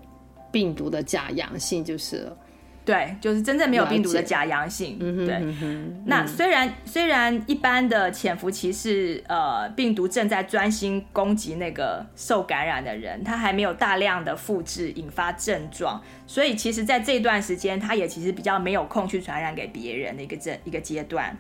[0.52, 2.38] 病毒的假阳性，就是了。
[2.84, 4.98] 对，就是真正没有病毒的假阳性。
[5.00, 5.36] 嗯对。
[5.64, 21.36] 嗯、那虽然虽然一般的潜伏期是呃病毒正在专心攻击那个受感染的人，他还没有大量的复制引发症状，所以其实在这段时间，他也其实比较没有空去传染给别人的一个这一个阶段。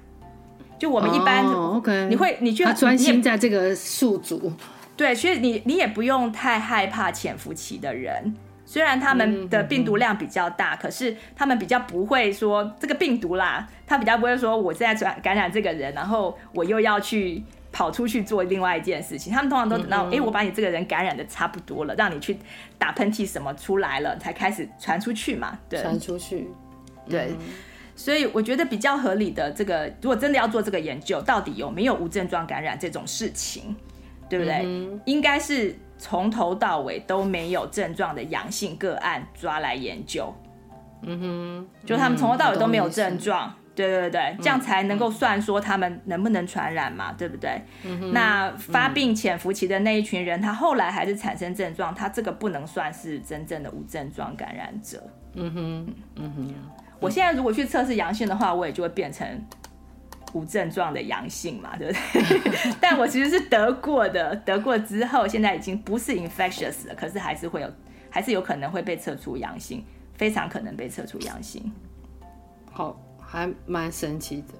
[0.77, 1.81] 就我们一般，oh.
[2.09, 4.51] 你会你去专心在这个宿主，
[4.97, 22.37] 对，所以你你也不用太害怕潜伏期的人，虽然他们的病毒量比较大，嗯、可是他们比较不会说这个病毒啦，他比较不会说我现在传感染这个人，然后我又要去跑出去做另外一件事情，他们通常都等到哎、我把你这个人感染的差不多了，让你去
[22.77, 26.47] 打喷嚏什么出来了，才开始传出去嘛，对，传出去，
[27.09, 27.31] 对。
[27.95, 33.73] 嗯所以我觉得比较合理的这个，如果真的要做这个研究，到底有没有无症状感染这种事情，
[34.29, 34.63] 对不对？
[34.65, 40.33] 嗯、应该是从头到尾都没有症状的阳性个案抓来研究。
[41.03, 47.61] 嗯哼，就他们从头到尾都没有症状，嗯、对对对，这样才能够算说他们能不能传染嘛，对不对？
[47.85, 55.01] 嗯、那发病潜伏期的那一群人，他后来还是产生症状，他这个不能算是真正的无症状感染者。
[55.35, 56.53] 嗯哼，嗯哼。
[56.99, 59.27] 我现在如果去测试阳性的话，我也就会变成
[60.33, 62.73] 无症状的阳性嘛，对不对？
[62.81, 67.71] 但我其实是得过的，得过之后现在已经不是 infectious 了，可是还是会有，
[68.09, 69.83] 还是有可能会被测出阳性，
[70.15, 71.71] 非常可能被测出阳性。
[72.71, 74.53] 好，还蛮神奇的。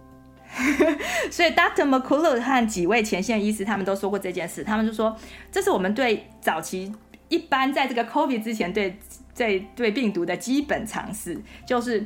[1.32, 1.84] 所以，Dr.
[1.84, 5.18] McCullough 和几位前线医师他们都说过这件事，他们就说，
[5.52, 6.94] 这是我们对早期
[7.28, 8.98] 一般在这个 COVID 之前对
[9.36, 12.06] 对对病毒的基本常识，就是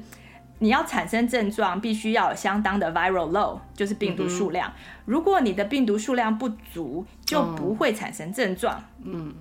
[0.60, 4.70] 你要产生症状，必须要有相当的 viral load，就是病毒数量。
[4.70, 4.74] 嗯、
[5.06, 8.82] 如果你的病毒数量不足，就不会产生症状。
[9.04, 9.34] 嗯，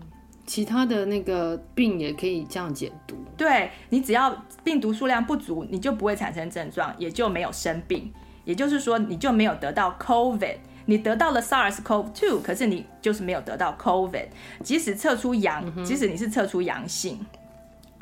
[0.47, 3.17] 其他的那个病也可以这样解读。
[3.37, 8.13] 对，你只要病毒数量不足，你就不会产生症状，也就没有生病。
[8.45, 10.57] 也就是说，你就没有得到 COVID，
[10.87, 14.29] 你得到了 SARS-CoV-2，可是你就是没有得到 COVID。
[14.63, 17.19] 即使测出阳，嗯、即使你是测出阳性，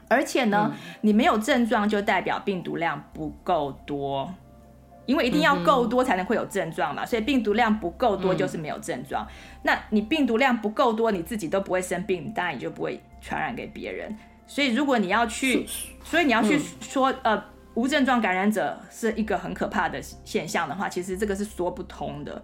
[0.08, 4.32] 而且呢，嗯、你没有症状，就代表病毒量不够多，
[5.06, 7.04] 因为一定要够多才能会有症状嘛。
[7.04, 9.24] 嗯、所以病毒量不够多就是没有症状。
[9.24, 9.30] 嗯、
[9.62, 14.16] 那你病毒量不够多，你自己都不会生病，当然你就不会传染给别人。
[14.46, 15.66] 所以如果你要去，
[16.04, 17.44] 所以你要去说、嗯、呃。
[17.76, 22.42] 无症状感染者是一个很可怕的现象的话，其实这个是说不通的。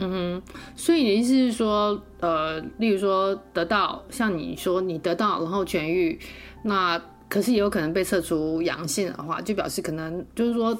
[0.00, 0.42] 嗯哼，
[0.74, 6.18] 所以你的意思是说，呃，例如说得到像你说你得到然后痊愈，
[6.64, 10.76] 那可是也有可能被测出阳性的话，就表示可能就是说，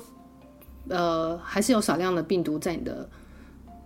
[0.89, 3.09] 呃，还是有少量的病毒在你的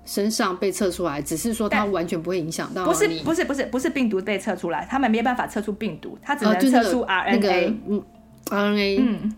[0.05, 2.85] 身上被测出来，只是说它完全不会影响到。
[2.85, 7.75] 不是不是不是不是病毒被测出来，他们没办法测出病毒，他只能测出 RNA。
[7.89, 8.03] 嗯
[8.47, 9.01] ，RNA。
[9.01, 9.33] 嗯。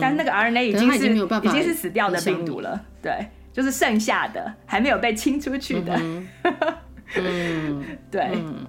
[0.00, 3.28] 但是那个 RNA 已经是已经，已经是死掉的病毒了，对，
[3.58, 5.92] 就是剩下的还没有被清出去的。
[5.96, 6.28] 嗯，
[8.08, 8.64] 对，嗯、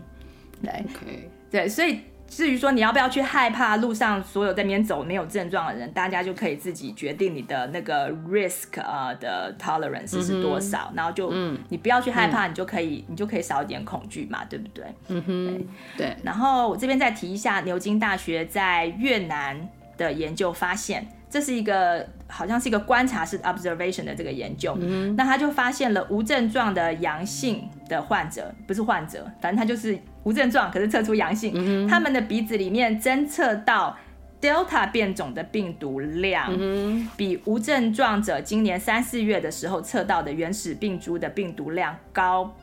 [0.64, 1.20] 对，Okay.
[1.52, 14.86] 对，所以至于说你要不要去害怕路上所有在那边走没有症状的人，大家就可以自己决定你的那个 risk 啊的 tolerance 是多少，嗯、然后就嗯你不要去害怕，你就可以、嗯、你就可以少一点恐惧嘛，对不对？
[15.10, 16.18] 嗯哼，对。
[16.24, 19.70] 然后我这边再提一下，牛津大学在越南。
[20.00, 24.76] 的研究发现，这是一个好像是一个观察式 observation 的这个研究。
[24.82, 31.54] 嗯、那他就发现了无症状的阳性的患者，不是患者，反正他就是无症状，可是测出阳性。
[31.56, 33.96] 嗯、他们的鼻子里面侦测到
[34.42, 42.56] Delta 变种的病毒量，嗯、比无症状者今年三四月的时候测到的原始病株的病毒量高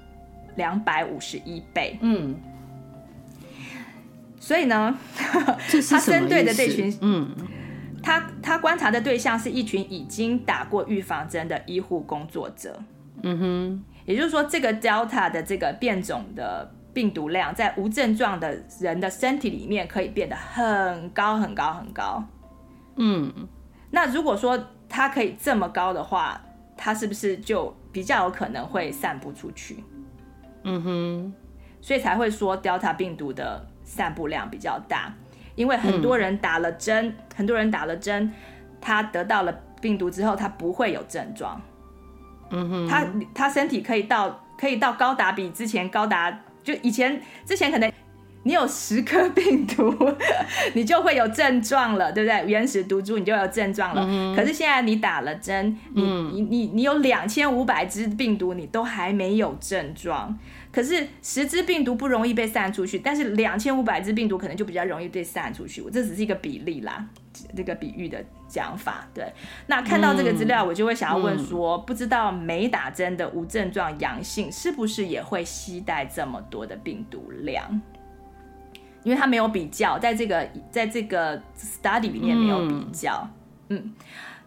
[0.57, 1.99] 两百五十一倍。
[2.01, 2.35] 嗯。
[4.39, 7.29] 所以呢，他针对的这群，嗯，
[8.07, 12.81] 他他观察的对象是一群已经打过预防针的医护工作者，
[13.25, 22.23] 嗯哼，也就是说，这个 Delta 的这个变种的病毒量在无症状的人的身体里面可以变得很高很高很高，
[22.95, 23.33] 嗯，
[23.91, 24.57] 那如果说
[24.89, 26.41] 它可以这么高的话，
[26.77, 29.83] 它是不是就比较有可能会散布出去？
[30.63, 31.35] 嗯哼，
[31.81, 33.67] 所以才会说 Delta 病毒的。
[33.89, 35.15] 散布量比较大，
[35.57, 38.33] 因为很多人打了针，嗯、很多人打了针，
[38.81, 41.61] 他得到了病毒之后，他不会有症状。
[42.51, 46.31] 嗯哼，他他身体可以到可以到高达比之前高达，
[46.63, 47.91] 就以前之前可能
[48.45, 49.93] 你有十颗病毒，
[50.75, 52.47] 你就会有症状了，对不对？
[52.47, 54.37] 原始毒株你就有症状了。
[54.37, 60.39] 可是现在你打了针，你、嗯、你你你有两千五百只病毒，你都还没有症状。
[60.77, 65.81] 可是十只病毒不容易被散出去，但是两千五百只病毒可能就比较容易被散出去。
[65.81, 67.03] 我这只是一个比例啦，
[67.57, 69.09] 这个比喻的讲法。
[69.15, 69.25] 对，
[69.69, 77.81] 那看到这个资料，我就会想要问说，不知道没打针的无症状阳性是不是也会携带这么多的病毒量？
[79.03, 83.27] 因为它没有比较，在这个在这个 study 里面没有比较。
[83.69, 83.95] 嗯，嗯，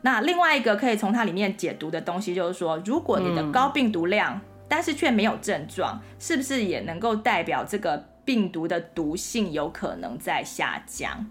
[0.01, 11.25] 那另外一个可以从它里面解读的东西就是说，如果你的高病毒量，嗯但是却没有症状，是不是也能够代表这个病毒的毒性有可能在下降？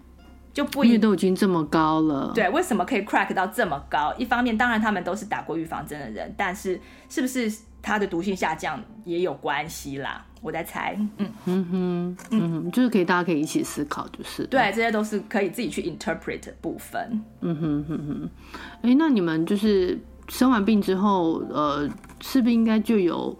[0.51, 2.31] 就不一定都已经这么高了。
[2.35, 4.13] 对，为什么可以 crack 到这么高？
[4.17, 6.77] 一方面，当然他们都是打过预防针的人，但是
[7.07, 7.49] 是不是
[7.81, 10.25] 它的毒性下降也有关系啦？
[10.41, 10.95] 我在猜。
[11.17, 17.21] 嗯嗯哼，嗯哼，就是可以大家可以一起思考，就是对，这些都是可以自己去 interpret 的部分。
[17.41, 18.29] 嗯哼哼哼，
[18.81, 19.97] 哎，那你们就是。
[20.29, 21.89] 生完病之后，呃，
[22.21, 23.35] 是不是应该就有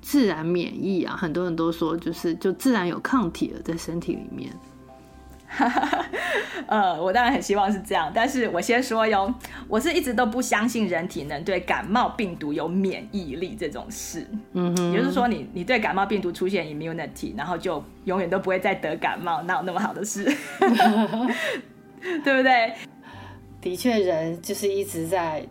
[0.00, 1.16] 自然免疫啊？
[1.16, 4.52] 很多人都说，就是就自然有抗体了在身体里面。
[6.66, 9.32] 呃，我当然很希望是这样，但是我先说哟，
[9.68, 14.26] 我是一直都不相信人体能对感冒病毒有免疫力这种事。
[14.54, 20.24] 嗯哼，也就是说你，你你对感冒病毒出现 immunity，然后就永远都不会再得感冒，哪有那么好的事？
[22.24, 22.72] 对不对？
[23.60, 25.46] 的确，人就是一直在。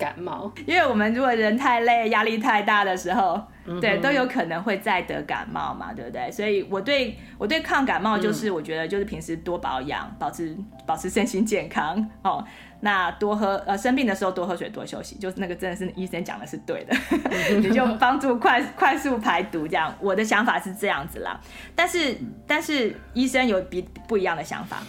[0.00, 6.30] 感冒，因为我们如果人太累、压力太大的时候，嗯、对，都有可能会再得感冒嘛，对不对？
[6.32, 12.42] 所以我对我对抗感冒就是，我觉得就是平时多保养，嗯、保持保持身心健康哦。
[12.80, 16.96] 那多喝呃生病的时候多喝水多休息，就是那个真的是医生讲的是对的，
[17.60, 19.94] 你就帮助快快速排毒这样。
[20.00, 21.38] 我的想法是这样子啦，
[21.74, 22.16] 但是
[22.46, 24.82] 但是医生有比不一样的想法，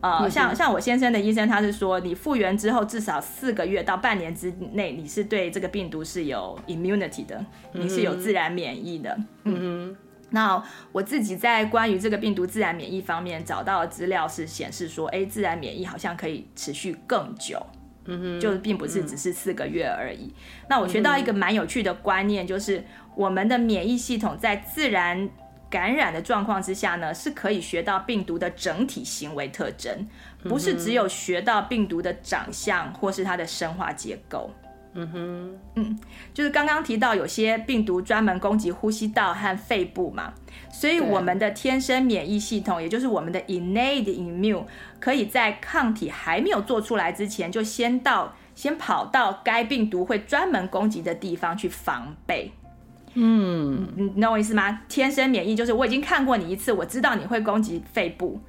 [0.00, 9.16] 呃像像我先生的医生他是说，你复原之后至少四个月到半年之内，你是对这个病毒是有 immunity 的，你是有自然免疫的。
[9.44, 9.96] 嗯嗯。
[10.30, 10.60] 那
[10.92, 17.64] 我自己在关于这个病毒自然免疫方面找到的资料是显示说，哎，自然免疫好像可以持续更久，
[18.06, 20.24] 嗯哼，就并不是只是四个月而已。
[20.24, 25.28] 嗯、那我学到一个蛮有趣的观念，就是我们的免疫系统在自然
[25.70, 30.08] 感染的状况之下呢，是可以学到病毒的整体行为特征，
[30.42, 34.50] 不是只有学到病毒的长相或是它的生化结构。
[34.98, 35.98] 嗯哼，嗯，
[36.32, 40.32] 就是刚刚提到有些病毒专门攻击呼吸道和肺部嘛，
[40.72, 44.64] 所以我们的天生免疫系统，也就是我们的 innate immune，
[44.98, 52.50] 可以在抗体还没有做出来之前，就先到先跑到该病毒会专门攻击的地方去防备。
[53.18, 54.80] 嗯，你懂我意思吗？
[54.88, 58.40] 天生免疫就是我已经看过你一次，我知道你会攻击肺部，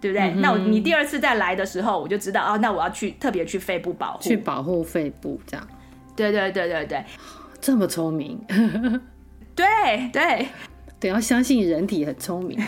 [0.00, 0.28] 对不对？
[0.30, 5.68] 嗯、那我你第二次再来的时候，我就知道哦，那我要去特别去肺部保护，去保护肺部这样。
[6.14, 7.04] 对对对对对，
[7.60, 8.38] 这么聪明，
[9.54, 9.66] 对
[10.12, 10.48] 对，
[11.00, 12.58] 得要相信人体很聪明。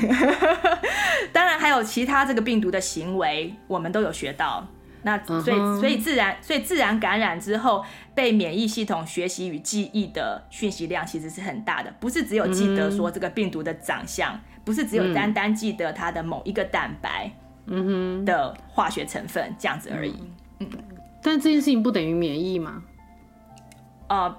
[1.32, 4.66] 当然还有其他这个病毒的行为，我们都有学到。
[5.02, 7.84] 那所以所以自然所以自然感染之后，
[8.14, 17.30] 被免疫系统学习与记忆的讯息量其实是很大的，不是只有记得说这个病毒的长相，不是只有单单记得它的某一个蛋白，
[17.66, 18.24] 嗯哼。
[18.24, 20.14] 的化学成分这样子而已。
[20.60, 20.68] 嗯，
[21.22, 22.82] 但这件事情不等于免疫吗？
[24.14, 24.36] 呃，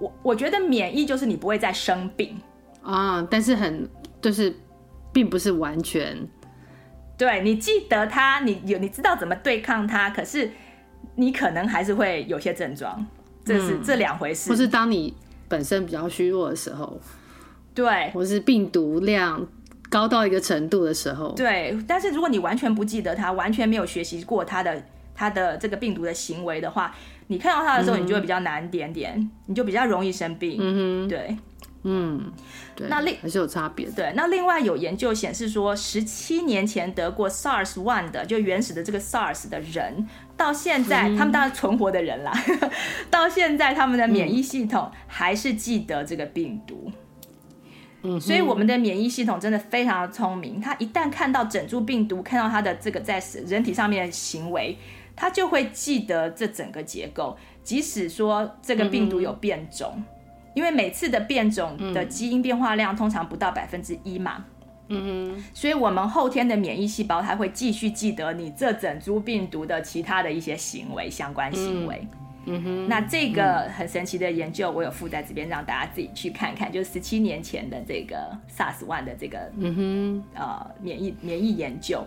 [0.00, 2.36] 我我觉得免疫就是你不会再生病
[2.82, 3.88] 啊，但是很
[4.20, 4.52] 就是
[5.12, 6.28] 并不是完全，
[7.16, 10.50] 对，你记得它，你有你知道怎么对抗它，可是
[11.14, 13.06] 你可能还是会有些症状，
[13.44, 14.50] 这是、嗯、这两回事。
[14.50, 15.14] 或是当你
[15.46, 17.00] 本身比较虚弱的时候，
[17.72, 19.46] 对，或是病毒量
[19.88, 21.78] 高到一个程度的时候，对。
[21.86, 24.82] 但是如果你完全不记得它，完全没有学习过它的
[25.14, 26.92] 它的这个病毒的行为的话。
[27.28, 30.58] 你看到它的时候，你就会比较难点点，嗯、你就比较容易生病。
[30.60, 31.36] 嗯哼，对，
[31.82, 32.32] 嗯，
[32.76, 33.90] 对，那另还是有差别。
[33.90, 40.06] 对，那另外有研究显示说，十七年前得过 SARS one 的，就原始的这个 SARS 的人，
[40.36, 42.32] 到现在、嗯、他们当然存活的人啦，
[43.10, 46.92] 到现在他们的免疫系统还是记得这个病毒。
[48.02, 54.78] 嗯，所以我们的免疫系统真的非常的聪明，它一旦看到整株病毒，看到它的这个在人体上面的行为。
[55.16, 60.04] 他就会记得这整个结构，即使说这个病毒有变种，嗯、
[60.54, 64.44] 因为每次的变种的基因变化量通常不到百分之一嘛，
[64.88, 72.06] 嗯哼，所以我们后天的免疫细胞它会继续记得你这整株病毒的其他的一些行为相关行为，
[72.44, 80.24] 嗯哼，那这个很神奇的研究我有附在这边让大家自己去看看，就是十七年前的这个 SARS one 的这个嗯哼。
[80.34, 82.04] 呃免疫免疫研究。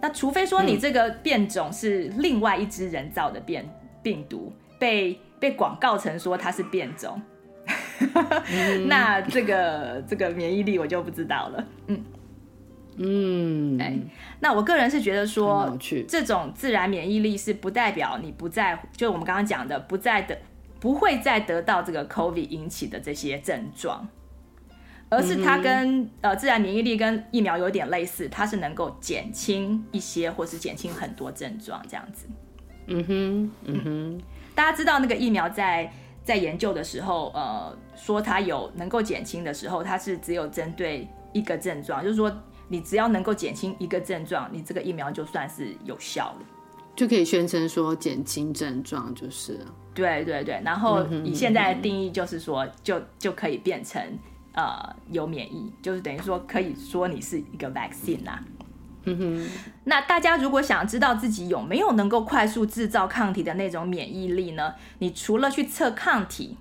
[0.00, 3.68] 那除非说你这个变种是另外一只人造的变
[4.02, 7.20] 病毒，嗯、被被广告成说它是变种，
[8.50, 11.64] 嗯、 那这个这个免疫力我就不知道了。
[11.88, 12.04] 嗯。
[13.02, 13.96] 嗯，哎，
[14.40, 15.74] 那我个人是觉得说，
[16.06, 20.36] 这种自然免疫力是不代表你不在，就我们刚刚讲的，不在的
[20.80, 24.06] 不会再得到这个 COVID 引起的这些症状。
[25.10, 32.26] 而是它跟呃自然免疫力跟疫苗有点类似，它是能够减轻一些或是减轻很多症状这样子。
[32.86, 34.20] 嗯哼，嗯哼。
[34.54, 35.92] 大家知道那个疫苗在
[36.22, 42.32] 在研究的时候，呃，说它有能够减轻的时候，它是只有针对一个症状，就是说
[42.68, 46.46] 你只要能够减轻一个症状，你这个疫苗就算是有效了，
[46.94, 49.58] 就可以宣称说减轻症状就是。
[49.92, 54.00] 对对对，然后以现在的定义就是说，就就可以变成。
[54.52, 58.42] 呃，有免疫，就是等于说可以说你是一个 vaccine 啦。
[59.04, 59.50] 嗯哼，
[59.84, 64.74] 那大家如果想知道自己有没有能够快速制造抗体的那种免疫力呢？
[64.98, 66.58] 你除了去测抗体，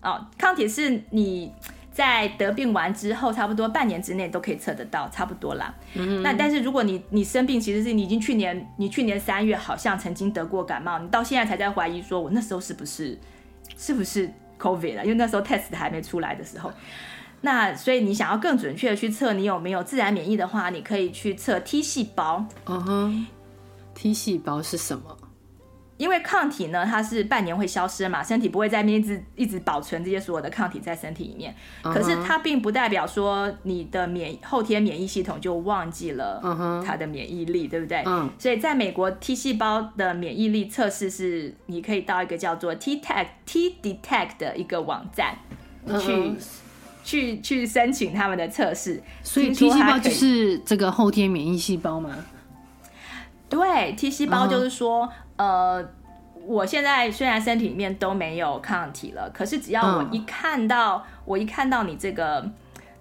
[0.00, 1.52] 哦，抗体是你
[1.90, 5.74] 在得病完之后，差不多半年之内都可以测得到，差不多啦。
[5.94, 13.18] 嗯哼，那但是如果你你生病，其实是你已经去年你去年三月好像曾经得过感冒，你到现在才在怀疑说我那时候是不是
[13.76, 15.04] 是不是 COVID 了？
[15.04, 16.70] 因为那时候 test 还没出来的时候。
[17.42, 22.44] 那所以你想要更准确的去测你有没有自然免疫的话，你可以去测 T 细胞。
[22.66, 23.26] 嗯哼
[23.94, 25.16] ，T 细胞是什么
[25.96, 31.54] 因为抗体呢，它是半年会消失嘛，身体不会在面一直一直保存这些所有的抗体在身体里面。
[31.82, 31.92] Uh huh.
[31.92, 36.40] 可是它并不代表说你的免后天免疫系统就忘记了
[36.86, 37.70] 它的免疫力，uh huh.
[37.70, 38.02] 对不对？
[38.06, 38.06] 嗯。
[38.06, 38.30] Uh huh.
[38.38, 45.36] 所以在美国 T 细胞的免疫力测试是，你可以到一个叫做 T Tech T Detect 的一个网站
[45.86, 46.34] 去、uh.
[47.02, 49.02] 去去申请他们的测试。
[49.22, 52.14] 所以 T 细胞就是这个后天免疫细胞吗？
[53.48, 55.06] 对，T 细胞就是说。
[55.06, 55.12] Uh huh.
[55.40, 55.88] 呃，
[56.44, 62.46] 我现在虽然身体里面都没有抗体了，可是只要我一看到、嗯、我一看到你这个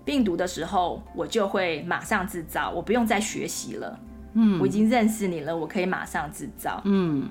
[0.05, 3.99] 病毒的时候，我就会马上制造，我不用再学习了。
[4.35, 6.81] 嗯，我已经认识你了，我可以马上制造。
[6.85, 7.27] 嗯，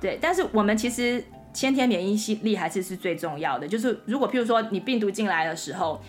[0.00, 0.18] 对。
[0.18, 1.22] 但是我们其实
[1.56, 3.66] 先天免疫系力还是是最重要的。
[3.66, 6.02] 就是如果譬如说你病毒进来的时候，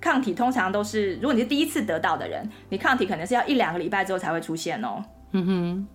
[0.00, 5.04] 抗体通常都是，如果你是第一次得到的人，你抗体可能是要一两个礼拜之后才会出现哦。
[5.32, 5.86] 嗯哼。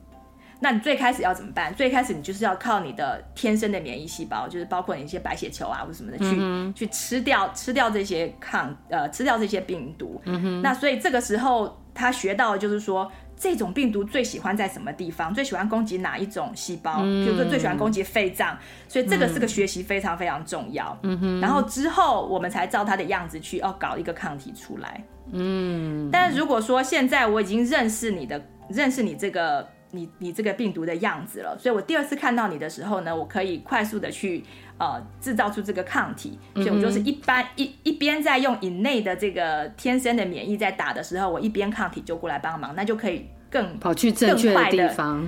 [0.59, 1.73] 那你最开始要怎么办？
[1.73, 10.21] 最开始你就是要靠你的天生的免疫细胞，就是包括你一些白血球啊或什么的，去、嗯、去吃掉吃掉这些抗呃吃掉这些病毒。
[10.25, 10.61] 嗯哼。
[10.61, 15.33] 那所以这个时候他学到的就是说，这种病毒最喜欢在什么地方？
[15.33, 17.01] 最喜欢攻击哪一种细胞？
[17.01, 18.57] 比如说最喜欢攻击肺脏。
[18.87, 20.97] 所以这个是个学习非常非常重要。
[21.03, 21.41] 嗯哼。
[21.41, 25.03] 然后之后我们才照它的样子去哦搞一个抗体出来。
[25.31, 26.09] 嗯。
[26.11, 29.67] 但是如果说现在我已经认识你的认识你这个。
[29.91, 34.43] 你你这个病毒的样子了，所以我第二次看到你的时候呢，我可以快速的去
[34.77, 45.27] 呃制造出这个抗体，所以我就是一般、一一边在用以内的这个天生的免疫在打的时候，我一边抗体就过来帮忙，那就可以更跑去正确的地方，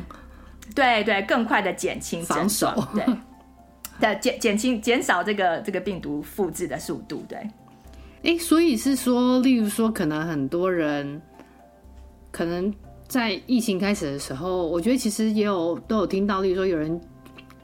[0.75, 3.05] 对对，更快的减轻防守，对，
[3.99, 7.37] 的减减轻减少这个这个病毒复制的速度，对。
[7.37, 11.21] 哎、欸，所以是说，例如说，可能很多人
[12.31, 12.73] 可能。
[13.07, 16.99] 在疫情开始的时候，我觉得其实也有都有听到，例如说有人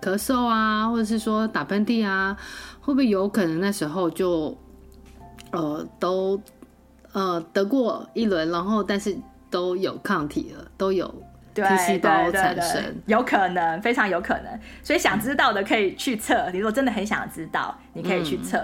[0.03, 2.35] 咳嗽啊，或者是说打喷嚏啊，
[2.81, 4.57] 会不会有可能那时候就
[5.51, 6.41] 呃都
[7.13, 9.15] 呃得过一轮，然后但是
[9.49, 11.07] 都有抗体了，都有
[11.53, 14.59] T 细胞产生，有可能，非常有可能。
[14.83, 18.57] 所以想知道的可以去测，你如果真的很想知道，你可以去测。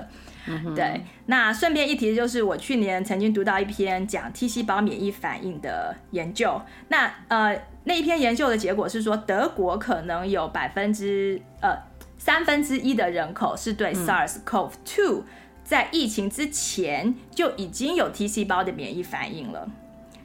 [0.48, 6.60] 嗯对，那顺便一提，就是我去年曾经读到一篇讲 T 细胞免疫反应的研究。
[6.88, 11.76] 那呃，那一篇研究的结果是说，德国可能有百分之呃
[12.20, 15.24] 三分之一的人口是对 SARS-CoV-2
[15.64, 19.68] 在疫情之前就已经有 T 细胞的免疫反应了。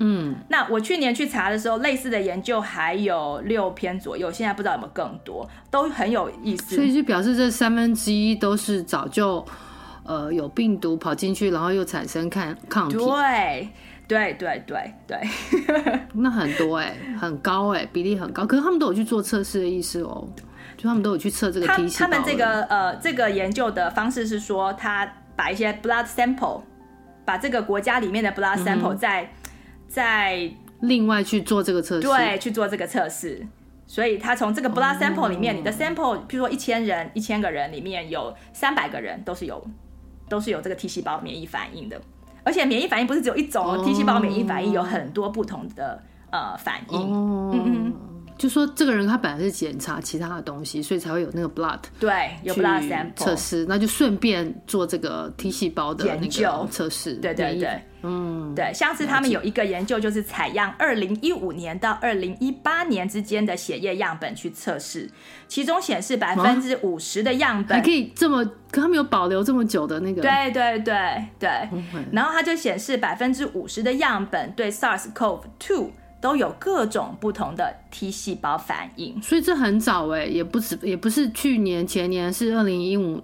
[0.01, 6.75] 嗯，那我去年去查的时候，类似的研究还有六篇左右，现在不知道有没有更多，都很有意思。
[6.75, 9.43] 所以就表示这三分之一都是早就。
[10.07, 12.99] 呃，有病毒跑进去，然后又产生抗抗体。
[12.99, 13.71] 对，
[14.07, 15.21] 对，对，对，对。
[16.15, 18.47] 那很多哎、欸，很高哎、欸，比例很高。
[18.47, 20.29] 可是他们都有去做测试的意思哦，
[20.77, 22.11] 就他们都有去测这个 T 细胞。
[22.11, 26.61] 他们这个呃，这个研究的方式是说，他把一些 blood sample，
[27.25, 29.29] 把这个国家里面的 blood sample 再、嗯、
[29.89, 30.51] 再
[30.81, 33.47] 另外去做这个测试，对，去做这个测试。
[33.87, 39.65] 所以他从这个 blood sample 里面，哦、你的 sample，譬如说一千人，一千个人里面有三百个人都是有。
[40.27, 42.01] 都是有这个 T 细胞免疫反应的，
[42.45, 46.01] 而且免疫反应不是只有一种哦，T 细胞免疫反应有很多不同的
[46.31, 47.01] 呃反应。
[47.01, 47.93] 嗯嗯，
[48.37, 57.15] 就说这个人他本来是检查其他的东西，所以才会有那个 blood 对，有 blood sample 测试，那就顺便做这个 T 细胞的那个测试。
[57.15, 57.81] 对对对。
[58.07, 65.11] 嗯，对，像是他们有一个研究，就是采样二零一五年到二零一八年之间的血液样本去测试，
[65.49, 71.49] 其中显示百分之五十的样本、啊、还可以这么，可他们有保留这么久的那个，对对对对，
[72.13, 75.89] 然后它就显示百分之五十的样本对 SARS-CoV-2
[76.21, 83.23] 都有各种不同的 T 细胞反应，所以这很早哎，也不止也不是去年前年，是二零一五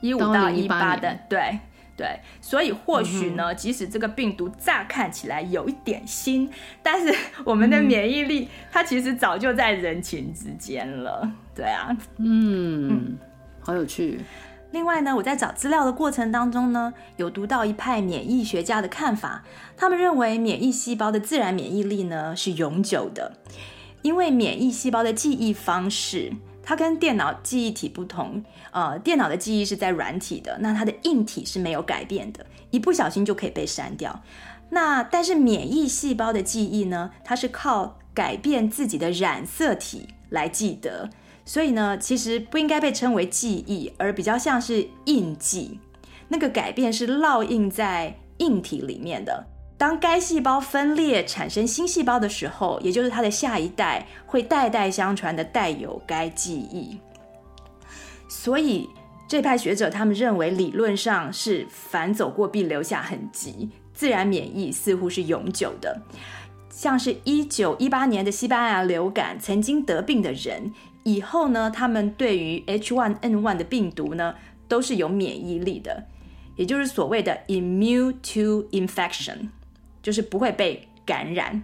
[0.00, 1.58] 一五到一八的，对。
[2.02, 6.50] 对，所以或许呢，即使这个病毒乍看起来有一点新，
[6.82, 7.14] 但是
[7.46, 11.30] 我们的免疫力它其实早就在人群之间了。
[11.54, 13.18] 对啊，嗯，嗯，
[13.60, 14.18] 好有趣。
[14.72, 19.44] 另外呢，我在找资料的过程当中呢，有读到一派免疫学家的看法，
[19.76, 23.36] 他们认为免疫细胞的自然免疫力呢是永久的，
[24.02, 26.32] 因为免疫细胞的记忆方式。
[26.62, 34.22] 它跟电脑记忆体不同，呃，电脑的记忆是在软体的，那它的硬体是没有改变的，一不小心就可以被删掉。
[34.70, 41.10] 那但是免疫细胞的记忆呢，它是靠改变自己的染色体来记得，
[41.44, 45.80] 所以呢，其实不应该被称为记忆，而比较像是印记。
[46.28, 49.46] 那个改变是烙印在硬体里面的。
[49.82, 57.00] 当该细胞分裂产生新细胞的时候，也就是它的下一代会代代相传的带有该记忆。
[58.28, 58.88] 所以
[59.26, 66.00] 这派学者他们认为，理论上是凡走过必留下痕迹，自然免疫似乎是永久的。
[66.70, 70.72] 像是一九一八年的西班牙流感，曾经得病的人，
[71.02, 74.36] 以后呢，他们对于 H1N1 的病毒呢，
[74.68, 76.04] 都是有免疫力的。
[76.54, 79.48] 也就是所谓的 immune to infection，
[80.02, 81.62] 就是不会被感染。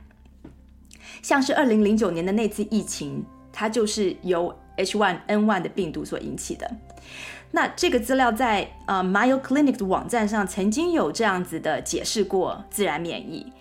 [1.20, 6.70] 像是二零零九年的那次疫情，它就是由 H1N1 的病毒所引起的。
[7.50, 13.52] 那这个资料在呃 Mayo Clinic 的网站上曾经有这样子的解释过自然免疫，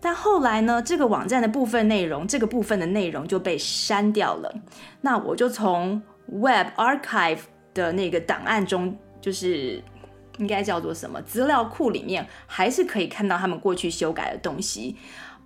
[0.00, 4.54] 但后来呢，这个网站的部分内容，这个部分的内容就被删掉了。
[5.00, 7.40] 那我就从 Web Archive
[7.74, 9.82] 的那个档案中，就是。
[10.42, 11.22] 应该叫做什么？
[11.22, 14.96] 资料库里面还是可以看到他们过去修改的东西。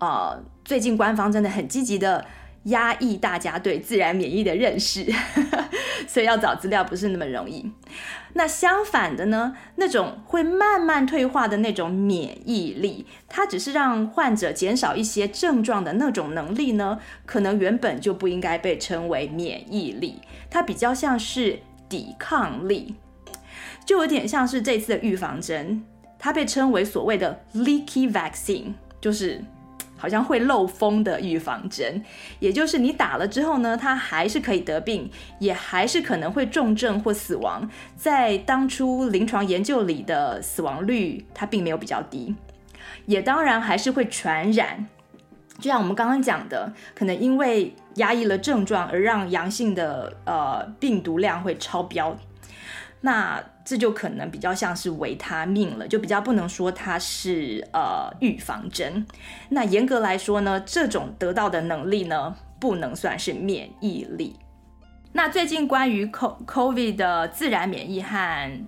[0.00, 2.24] 呃，最近官方真的很积极的
[2.64, 5.06] 压抑大家对自然免疫的认识，
[6.08, 7.70] 所以要找资料不是那么容易。
[8.32, 22.96] 那相反的呢，那种会慢慢退化的那种免疫力，它只是让患者减少一些症状的那种能力呢，可能原本就不应该被称为免疫力，它比较像是抵抗力。
[23.86, 25.82] 就有点像是这次的预防针，
[26.18, 29.40] 它被称为所谓的 leaky vaccine，就是
[29.96, 32.02] 好像会漏风的预防针。
[32.40, 35.08] 也就是你打了之后呢，它还是可以得病，
[35.38, 37.70] 也还是可能会重症或死亡。
[37.96, 42.34] 在当初临床研究里的死亡率，它并没有比较低，
[43.06, 44.86] 也当然还是会传染。
[45.58, 52.14] 就像我们刚刚讲的，可能因为压抑了症状而让阳性的呃病毒量会超标。
[53.00, 59.04] 那这就可能比较像是维他命了，就比较不能说它是呃预防针。
[59.48, 64.36] 那严格来说呢，这种得到的能力呢，不能算是免疫力。
[65.12, 68.66] 那最近关于 Co COVID 的自然免疫和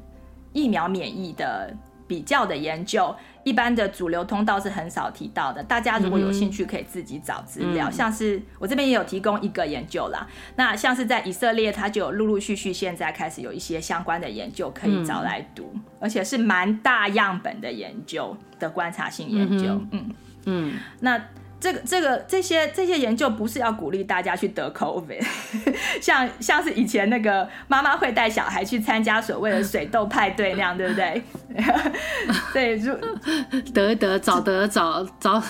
[0.52, 1.72] 疫苗免疫的
[2.08, 3.14] 比较的研究。
[3.48, 7.88] 一般的主流通道是很少提到的，大家如果有兴趣可以自己找资料。
[7.88, 10.26] 嗯、像是我这边也有提供一个研究啦，
[10.56, 19.68] 那像是在以色列，它就有陆陆续续现在开始有一些相关的研究可以找来读，嗯、而且是蛮大样本的研究的观察性研究。
[19.68, 20.14] 嗯嗯，
[20.44, 21.18] 嗯，那。
[21.60, 25.24] 这个这个这些这些研究不是要鼓励大家去得 COVID，
[26.00, 31.22] 像像是以前那个妈妈会带小孩去参加所谓的水痘派对那样，对不对？
[32.52, 32.94] 对，就
[33.74, 35.42] 得得早得早早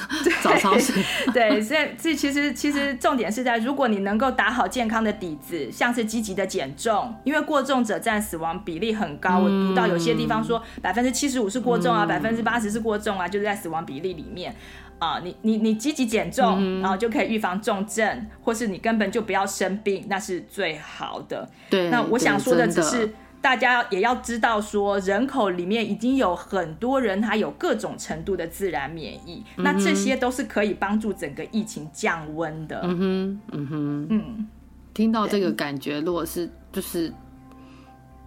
[0.42, 0.96] 早超生。
[1.32, 9.38] 对，所以这其实其实重点是在，如果你能够打好健康的底子，像是积极的减重，因为过重者占死亡比例很高。
[9.38, 14.54] 我读到有些地方说百分之七十五是过重啊，百分之八十是过重啊，就是在死亡比例里面。
[14.98, 21.48] 啊，你你你积极减重，嗯、然后就可以预防重症，或是你根本就不要生病，那是最好的。
[21.70, 23.08] 对，那我想说的只是，
[23.40, 32.80] 大家也要知道说，人口里面已经有很多人他有各种程度的自然免疫，嗯、那这些都是可以帮助整个疫情降温的。
[32.82, 34.48] 嗯哼，嗯哼，嗯，
[34.92, 37.12] 听到这个感觉，如果是就是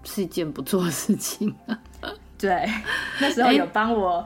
[0.03, 1.53] 是一件不错的事情。
[2.41, 2.67] 对，
[3.21, 4.25] 那时候有帮我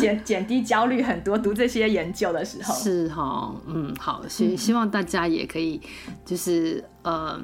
[0.00, 5.80] 减减低焦虑很多，读这些研究的时候是哈，嗯，好，希希望大家也可以，
[6.24, 7.40] 就是呃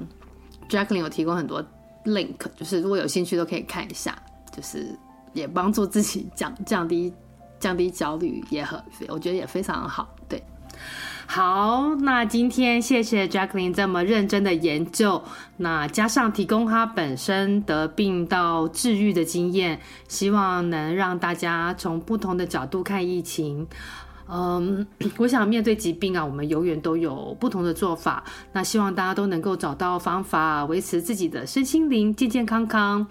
[0.68, 1.64] ，Jacklin 有提供很多
[2.04, 4.20] link，就是如果有兴趣都可以看一下，
[4.54, 4.88] 就是
[5.32, 7.14] 也帮助自己降降低
[7.60, 10.42] 降低焦虑，也很我觉得也非常好，对。
[11.30, 15.22] 好，那今天谢谢 Jacqueline 这么认真的研究，
[15.58, 19.78] 那加上提供她本身得病到治愈的经验，
[20.08, 23.66] 希望能让大家从不同的角度看疫情。
[24.30, 24.86] 嗯，
[25.18, 28.24] 我想面对疾病啊，我们永远都有不同的做法。
[28.52, 33.06] 那希望大家都能够找到方法，维持自己的身心灵健健康康。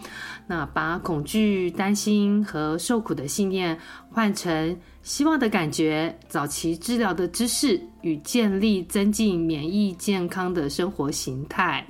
[0.48, 3.77] 那把恐惧、担心和受苦的信念
[4.11, 4.76] 换成
[5.08, 11.88] 希望的感觉，早期治疗的知识与建立增进免疫健康的生活形态。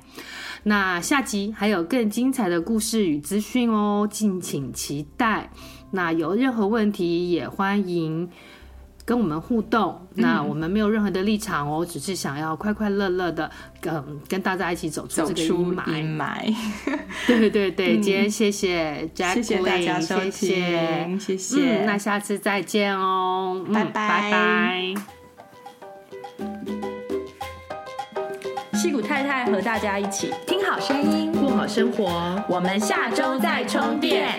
[0.62, 5.50] 那下集还有更精彩的故事与资讯哦，敬请期待。
[5.90, 8.30] 那有任何问题也欢迎。
[9.08, 15.96] 跟我们互动，那我们没有任何的立场哦，嗯、只是想要快快乐乐的跟跟大家一起走出这个阴霾。
[15.96, 16.54] 阴霾，
[17.26, 23.90] 对对对，嗯、今天谢谢 Jacqueline，谢谢大家收听，谢谢，谢谢、嗯，那下次再见哦，拜拜。
[23.92, 24.94] 拜拜。
[28.74, 34.38] 戏骨太太和大家一起听好声音，过好生活，我们下周再充电。